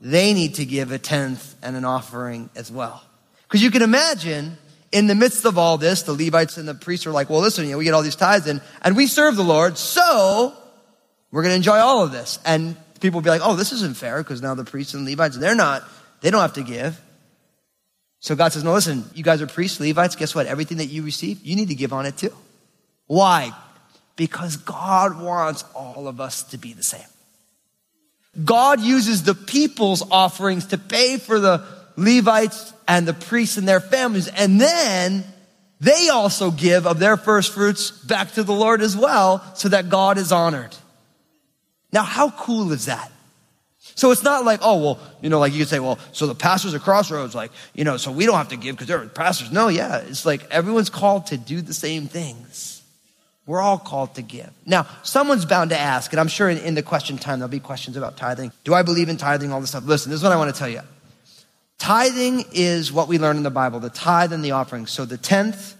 They 0.00 0.32
need 0.32 0.54
to 0.54 0.64
give 0.64 0.92
a 0.92 0.98
tenth 0.98 1.54
and 1.62 1.76
an 1.76 1.84
offering 1.84 2.48
as 2.56 2.70
well. 2.72 3.02
Because 3.42 3.62
you 3.62 3.70
can 3.70 3.82
imagine 3.82 4.56
in 4.92 5.06
the 5.06 5.14
midst 5.14 5.44
of 5.44 5.58
all 5.58 5.76
this, 5.76 6.02
the 6.02 6.12
Levites 6.12 6.56
and 6.56 6.66
the 6.66 6.74
priests 6.74 7.06
are 7.06 7.12
like, 7.12 7.28
well, 7.30 7.40
listen, 7.40 7.64
you 7.64 7.72
know, 7.72 7.78
we 7.78 7.84
get 7.84 7.94
all 7.94 8.02
these 8.02 8.16
tithes 8.16 8.46
in, 8.46 8.60
and 8.82 8.96
we 8.96 9.06
serve 9.06 9.36
the 9.36 9.44
Lord, 9.44 9.76
so 9.78 10.54
we're 11.30 11.42
going 11.42 11.52
to 11.52 11.56
enjoy 11.56 11.78
all 11.78 12.02
of 12.02 12.12
this. 12.12 12.38
And 12.44 12.76
people 13.00 13.18
will 13.18 13.24
be 13.24 13.30
like, 13.30 13.42
oh, 13.44 13.56
this 13.56 13.72
isn't 13.72 13.96
fair, 13.96 14.18
because 14.22 14.42
now 14.42 14.54
the 14.54 14.64
priests 14.64 14.94
and 14.94 15.04
Levites, 15.04 15.36
they're 15.36 15.54
not, 15.54 15.84
they 16.22 16.30
don't 16.30 16.40
have 16.40 16.54
to 16.54 16.62
give. 16.62 17.00
So 18.20 18.34
God 18.36 18.52
says, 18.52 18.64
no, 18.64 18.72
listen, 18.72 19.04
you 19.14 19.22
guys 19.22 19.40
are 19.42 19.46
priests, 19.46 19.80
Levites, 19.80 20.16
guess 20.16 20.34
what? 20.34 20.46
Everything 20.46 20.78
that 20.78 20.86
you 20.86 21.02
receive, 21.02 21.40
you 21.44 21.56
need 21.56 21.68
to 21.68 21.74
give 21.74 21.92
on 21.92 22.06
it 22.06 22.16
too. 22.16 22.34
Why? 23.06 23.52
Because 24.16 24.56
God 24.56 25.20
wants 25.20 25.64
all 25.74 26.08
of 26.08 26.20
us 26.20 26.42
to 26.44 26.58
be 26.58 26.72
the 26.72 26.82
same. 26.82 27.00
God 28.44 28.80
uses 28.80 29.24
the 29.24 29.34
people's 29.34 30.02
offerings 30.10 30.66
to 30.66 30.78
pay 30.78 31.18
for 31.18 31.40
the 31.40 31.64
Levites 31.96 32.72
and 32.86 33.06
the 33.06 33.14
priests 33.14 33.56
and 33.56 33.66
their 33.66 33.80
families. 33.80 34.28
And 34.28 34.60
then 34.60 35.24
they 35.80 36.08
also 36.08 36.50
give 36.50 36.86
of 36.86 36.98
their 36.98 37.16
first 37.16 37.52
fruits 37.52 37.90
back 37.90 38.32
to 38.32 38.42
the 38.42 38.52
Lord 38.52 38.82
as 38.82 38.96
well 38.96 39.42
so 39.54 39.68
that 39.70 39.88
God 39.88 40.18
is 40.18 40.30
honored. 40.30 40.76
Now, 41.92 42.02
how 42.02 42.30
cool 42.30 42.72
is 42.72 42.86
that? 42.86 43.10
So 43.96 44.12
it's 44.12 44.22
not 44.22 44.44
like, 44.44 44.60
oh, 44.62 44.82
well, 44.82 45.00
you 45.20 45.28
know, 45.28 45.40
like 45.40 45.52
you 45.52 45.58
could 45.60 45.68
say, 45.68 45.80
well, 45.80 45.98
so 46.12 46.26
the 46.26 46.34
pastors 46.34 46.74
at 46.74 46.82
Crossroads, 46.82 47.34
like, 47.34 47.50
you 47.74 47.84
know, 47.84 47.96
so 47.96 48.12
we 48.12 48.24
don't 48.24 48.36
have 48.36 48.48
to 48.48 48.56
give 48.56 48.76
because 48.76 48.86
they're 48.86 49.06
pastors. 49.08 49.50
No, 49.50 49.68
yeah. 49.68 49.98
It's 49.98 50.24
like 50.24 50.48
everyone's 50.50 50.90
called 50.90 51.26
to 51.26 51.36
do 51.36 51.60
the 51.60 51.74
same 51.74 52.06
things. 52.06 52.79
We're 53.50 53.60
all 53.60 53.78
called 53.78 54.14
to 54.14 54.22
give. 54.22 54.48
Now, 54.64 54.86
someone's 55.02 55.44
bound 55.44 55.70
to 55.70 55.76
ask, 55.76 56.12
and 56.12 56.20
I'm 56.20 56.28
sure 56.28 56.48
in, 56.48 56.58
in 56.58 56.76
the 56.76 56.84
question 56.84 57.18
time 57.18 57.40
there'll 57.40 57.50
be 57.50 57.58
questions 57.58 57.96
about 57.96 58.16
tithing. 58.16 58.52
Do 58.62 58.74
I 58.74 58.82
believe 58.82 59.08
in 59.08 59.16
tithing, 59.16 59.52
all 59.52 59.60
this 59.60 59.70
stuff? 59.70 59.84
Listen, 59.84 60.10
this 60.10 60.20
is 60.20 60.22
what 60.22 60.30
I 60.30 60.36
want 60.36 60.54
to 60.54 60.56
tell 60.56 60.68
you. 60.68 60.82
Tithing 61.76 62.44
is 62.52 62.92
what 62.92 63.08
we 63.08 63.18
learn 63.18 63.36
in 63.36 63.42
the 63.42 63.50
Bible, 63.50 63.80
the 63.80 63.90
tithe 63.90 64.32
and 64.32 64.44
the 64.44 64.52
offering. 64.52 64.86
So 64.86 65.04
the 65.04 65.16
tenth 65.18 65.74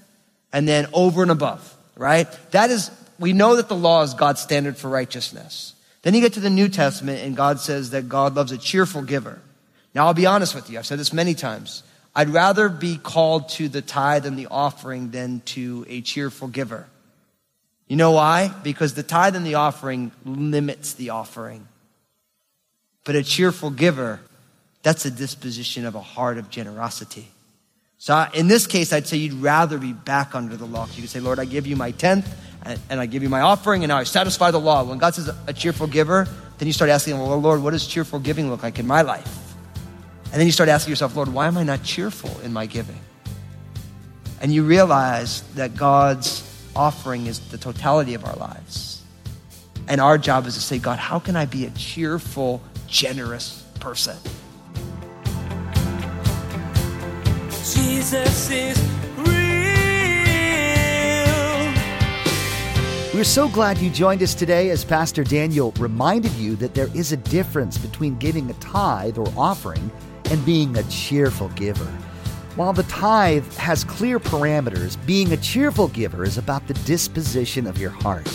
and 0.53 0.67
then 0.67 0.89
over 0.93 1.23
and 1.23 1.31
above, 1.31 1.77
right? 1.95 2.27
That 2.51 2.71
is, 2.71 2.91
we 3.21 3.33
know 3.33 3.55
that 3.55 3.69
the 3.69 3.77
law 3.77 4.03
is 4.03 4.15
God's 4.15 4.41
standard 4.41 4.77
for 4.77 4.89
righteousness. 4.89 5.77
Then 6.03 6.13
you 6.15 6.21
get 6.23 6.33
to 6.33 6.41
the 6.41 6.51
New 6.51 6.69
Testament 6.69 7.23
and 7.23 7.37
God 7.37 7.61
says 7.61 7.91
that 7.91 8.09
God 8.09 8.35
loves 8.35 8.51
a 8.51 8.59
cheerful 8.59 9.03
giver. 9.03 9.41
Now 9.95 10.07
I'll 10.07 10.15
be 10.15 10.27
honest 10.27 10.57
with 10.57 10.71
you. 10.71 10.79
I've 10.81 10.87
said 10.87 10.99
this 10.99 11.13
many 11.13 11.35
times. 11.35 11.85
I'd 12.17 12.31
rather 12.31 12.69
be 12.69 12.97
called 12.97 13.49
to 13.51 13.69
the 13.69 13.81
tithe 13.81 14.27
and 14.27 14.37
the 14.37 14.49
offering 14.49 15.13
than 15.13 15.43
to 15.55 15.87
a 15.89 16.01
cheerful 16.01 16.49
giver. 16.49 16.89
You 17.91 17.97
know 17.97 18.13
why? 18.13 18.53
Because 18.63 18.95
the 18.95 19.03
tithe 19.03 19.35
and 19.35 19.45
the 19.45 19.57
offering 19.57 20.13
limits 20.25 20.95
the 20.95 21.11
offering. 21.11 21.67
But 23.03 23.17
a 23.17 23.25
cheerful 23.25 23.71
giver 23.71 24.21
that's 24.85 25.07
a 25.07 25.11
disposition 25.11 25.85
of 25.85 25.97
a 25.97 26.01
heart 26.01 26.39
of 26.39 26.51
generosity. 26.51 27.27
So 27.99 28.29
in 28.33 28.47
this 28.47 28.69
case, 28.69 28.93
I'd 28.93 29.09
say 29.09 29.17
you'd 29.17 29.33
rather 29.33 29.77
be 29.77 29.93
back 29.93 30.37
under 30.37 30.57
the 30.57 30.67
law. 30.67 30.87
You 30.95 31.03
could 31.03 31.11
say, 31.11 31.19
Lord, 31.19 31.41
I 31.41 31.45
give 31.45 31.67
you 31.67 31.75
my 31.75 31.91
tenth 31.91 32.33
and 32.65 33.01
I 33.01 33.07
give 33.07 33.25
you 33.25 33.29
my 33.29 33.41
offering 33.41 33.83
and 33.83 33.89
now 33.89 33.99
I 33.99 34.05
satisfy 34.05 34.53
the 34.53 34.61
law. 34.61 34.85
When 34.85 34.99
God 34.99 35.17
says 35.17 35.29
a 35.49 35.53
cheerful 35.53 35.89
giver, 35.89 36.29
then 36.59 36.69
you 36.69 36.73
start 36.73 36.91
asking, 36.91 37.19
well, 37.19 37.41
Lord, 37.41 37.61
what 37.61 37.73
does 37.73 37.89
cheerful 37.89 38.21
giving 38.21 38.51
look 38.51 38.63
like 38.63 38.79
in 38.79 38.87
my 38.87 39.03
life? 39.03 39.53
And 40.27 40.35
then 40.35 40.47
you 40.47 40.53
start 40.53 40.69
asking 40.69 40.93
yourself, 40.93 41.17
Lord, 41.17 41.35
why 41.35 41.49
am 41.49 41.59
I 41.59 41.65
not 41.65 41.83
cheerful 41.83 42.39
in 42.43 42.53
my 42.53 42.67
giving? 42.67 43.01
And 44.41 44.55
you 44.55 44.63
realize 44.63 45.43
that 45.55 45.75
God's 45.75 46.47
offering 46.75 47.27
is 47.27 47.41
the 47.51 47.59
totality 47.59 48.15
of 48.15 48.25
our 48.25 48.37
lives. 48.37 49.03
And 49.89 50.01
our 50.01 50.19
job 50.19 50.47
is 50.47 50.55
to 50.55 50.61
say, 50.61 50.79
God, 50.79 50.99
how 50.99 51.19
can 51.19 51.37
I 51.37 51.47
be 51.47 51.67
a 51.67 51.71
cheerful, 51.71 52.63
generous 52.87 53.65
person? 53.81 54.17
Jesus 57.51 58.51
is 58.51 58.79
real. 59.17 59.51
We're 63.13 63.25
so 63.25 63.49
glad 63.49 63.79
you 63.79 63.91
joined 63.91 64.23
us 64.23 64.35
today 64.35 64.71
as 64.71 64.85
Pastor 64.85 65.25
Daniel 65.25 65.73
reminded 65.79 66.33
you 66.33 66.57
that 66.57 66.75
there 66.75 66.89
is 66.95 67.13
a 67.13 67.17
difference 67.17 67.77
between 67.77 68.17
giving 68.19 68.49
a 68.49 68.55
tithe 68.55 69.19
or 69.19 69.27
offering 69.37 69.91
and 70.31 70.45
being 70.47 70.77
a 70.77 70.83
cheerful 70.85 71.49
giver. 71.51 71.93
While 72.61 72.75
the 72.75 72.83
tithe 72.83 73.51
has 73.55 73.85
clear 73.85 74.21
parameters, 74.21 74.99
being 75.07 75.33
a 75.33 75.39
cheerful 75.39 75.89
giver 75.89 76.25
is 76.25 76.37
about 76.37 76.69
the 76.69 76.75
disposition 76.75 77.67
of 77.67 77.79
your 77.79 77.89
heart. 77.89 78.31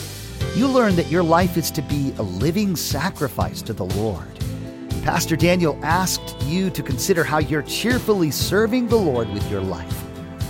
You 0.56 0.68
learn 0.68 0.96
that 0.96 1.12
your 1.12 1.22
life 1.22 1.58
is 1.58 1.70
to 1.70 1.84
be 1.84 2.12
a 2.18 2.24
living 2.24 2.76
sacrifice 2.76 3.62
to 3.62 3.72
the 3.72 3.86
Lord. 3.86 4.28
Pastor 5.04 5.36
Daniel 5.36 5.80
asked 5.84 6.42
you 6.42 6.72
to 6.72 6.82
consider 6.82 7.24
how 7.24 7.38
you're 7.38 7.62
cheerfully 7.62 8.32
serving 8.32 8.88
the 8.88 8.96
Lord 8.96 9.32
with 9.32 9.48
your 9.52 9.62
life. 9.62 9.96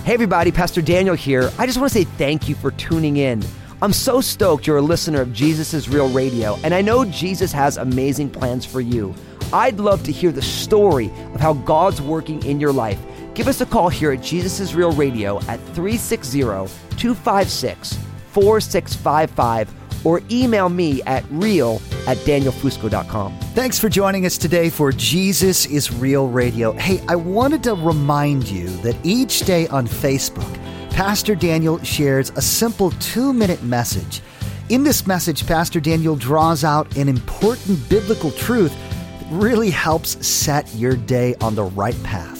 Hey, 0.04 0.14
everybody, 0.14 0.50
Pastor 0.50 0.80
Daniel 0.80 1.14
here. 1.14 1.50
I 1.58 1.66
just 1.66 1.78
want 1.78 1.92
to 1.92 1.98
say 1.98 2.04
thank 2.04 2.48
you 2.48 2.54
for 2.54 2.70
tuning 2.70 3.18
in. 3.18 3.44
I'm 3.82 3.92
so 3.92 4.22
stoked 4.22 4.66
you're 4.66 4.78
a 4.78 4.80
listener 4.80 5.20
of 5.20 5.34
Jesus 5.34 5.74
is 5.74 5.86
Real 5.86 6.08
Radio, 6.08 6.56
and 6.64 6.72
I 6.72 6.80
know 6.80 7.04
Jesus 7.04 7.52
has 7.52 7.76
amazing 7.76 8.30
plans 8.30 8.64
for 8.64 8.80
you. 8.80 9.14
I'd 9.52 9.78
love 9.78 10.02
to 10.04 10.12
hear 10.12 10.32
the 10.32 10.40
story 10.40 11.12
of 11.34 11.40
how 11.40 11.52
God's 11.52 12.00
working 12.00 12.42
in 12.46 12.58
your 12.58 12.72
life. 12.72 12.98
Give 13.36 13.48
us 13.48 13.60
a 13.60 13.66
call 13.66 13.90
here 13.90 14.12
at 14.12 14.22
Jesus 14.22 14.60
is 14.60 14.74
Real 14.74 14.92
Radio 14.92 15.36
at 15.40 15.60
360 15.74 16.40
256 16.40 17.98
4655 18.30 20.06
or 20.06 20.22
email 20.30 20.70
me 20.70 21.02
at 21.02 21.22
real 21.30 21.82
at 22.06 22.16
danielfusco.com. 22.18 23.38
Thanks 23.54 23.78
for 23.78 23.90
joining 23.90 24.24
us 24.24 24.38
today 24.38 24.70
for 24.70 24.90
Jesus 24.90 25.66
is 25.66 25.92
Real 25.92 26.28
Radio. 26.28 26.72
Hey, 26.72 27.04
I 27.08 27.16
wanted 27.16 27.62
to 27.64 27.74
remind 27.74 28.48
you 28.48 28.68
that 28.78 28.96
each 29.04 29.40
day 29.40 29.68
on 29.68 29.86
Facebook, 29.86 30.50
Pastor 30.92 31.34
Daniel 31.34 31.78
shares 31.82 32.32
a 32.36 32.40
simple 32.40 32.90
two 32.92 33.34
minute 33.34 33.62
message. 33.62 34.22
In 34.70 34.82
this 34.82 35.06
message, 35.06 35.46
Pastor 35.46 35.78
Daniel 35.78 36.16
draws 36.16 36.64
out 36.64 36.96
an 36.96 37.06
important 37.06 37.86
biblical 37.90 38.30
truth 38.30 38.74
that 39.20 39.28
really 39.30 39.68
helps 39.68 40.26
set 40.26 40.74
your 40.74 40.96
day 40.96 41.34
on 41.42 41.54
the 41.54 41.64
right 41.64 42.02
path. 42.02 42.35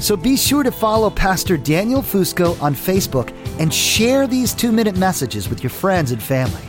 So 0.00 0.16
be 0.16 0.34
sure 0.34 0.62
to 0.62 0.72
follow 0.72 1.10
Pastor 1.10 1.58
Daniel 1.58 2.00
Fusco 2.00 2.60
on 2.62 2.74
Facebook 2.74 3.34
and 3.60 3.72
share 3.72 4.26
these 4.26 4.54
two 4.54 4.72
minute 4.72 4.96
messages 4.96 5.50
with 5.50 5.62
your 5.62 5.68
friends 5.70 6.10
and 6.10 6.22
family. 6.22 6.62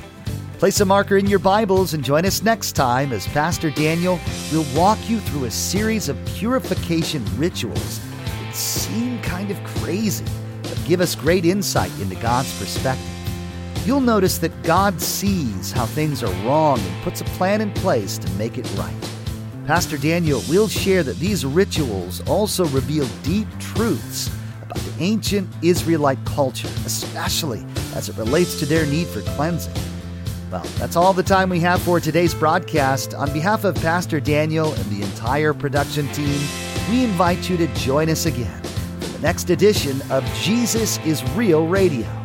Place 0.60 0.82
a 0.82 0.86
marker 0.86 1.16
in 1.16 1.28
your 1.28 1.40
Bibles 1.40 1.94
and 1.94 2.04
join 2.04 2.26
us 2.26 2.44
next 2.44 2.74
time 2.74 3.14
as 3.14 3.26
Pastor 3.28 3.72
Daniel 3.72 4.20
will 4.52 4.66
walk 4.76 5.00
you 5.10 5.22
through 5.22 5.46
a 5.46 5.52
series 5.52 6.10
of 6.10 6.24
purification 6.26 7.24
rituals 7.38 8.02
that 8.26 8.54
seem 8.54 9.22
kind 9.22 9.50
of 9.50 9.64
crazy, 9.64 10.26
but 10.62 10.78
give 10.86 11.00
us 11.00 11.16
great 11.16 11.46
insight 11.46 11.98
into 12.02 12.16
God's 12.16 12.60
perspective. 12.60 13.08
You'll 13.86 14.02
notice 14.02 14.40
that 14.40 14.62
God 14.62 15.00
sees 15.00 15.72
how 15.72 15.86
things 15.86 16.22
are 16.22 16.34
wrong 16.46 16.80
and 16.80 17.02
puts 17.02 17.22
a 17.22 17.26
plan 17.26 17.62
in 17.62 17.72
place 17.72 18.18
to 18.18 18.30
make 18.32 18.58
it 18.58 18.70
right. 18.78 19.11
Pastor 19.72 19.98
Daniel 19.98 20.44
will 20.50 20.68
share 20.68 21.02
that 21.02 21.16
these 21.16 21.46
rituals 21.46 22.20
also 22.28 22.66
reveal 22.66 23.08
deep 23.24 23.48
truths 23.58 24.30
about 24.62 24.76
the 24.76 24.94
ancient 25.02 25.48
Israelite 25.62 26.18
culture, 26.26 26.68
especially 26.86 27.66
as 27.96 28.10
it 28.10 28.18
relates 28.18 28.60
to 28.60 28.66
their 28.66 28.86
need 28.86 29.08
for 29.08 29.22
cleansing. 29.22 29.74
Well, 30.52 30.66
that's 30.78 30.98
all 30.98 31.14
the 31.14 31.24
time 31.24 31.48
we 31.50 31.62
have 31.62 31.82
for 31.84 32.02
today's 32.02 32.34
broadcast. 32.34 33.14
On 33.14 33.32
behalf 33.32 33.64
of 33.64 33.76
Pastor 33.76 34.20
Daniel 34.20 34.74
and 34.74 34.86
the 34.88 35.04
entire 35.04 35.54
production 35.54 36.06
team, 36.10 36.42
we 36.90 37.06
invite 37.06 37.50
you 37.50 37.56
to 37.56 37.68
join 37.68 38.10
us 38.10 38.26
again 38.26 38.62
for 39.00 39.08
the 39.08 39.20
next 39.20 39.50
edition 39.52 40.02
of 40.12 40.26
Jesus 40.34 40.98
is 41.06 41.24
Real 41.32 41.66
Radio. 41.66 42.21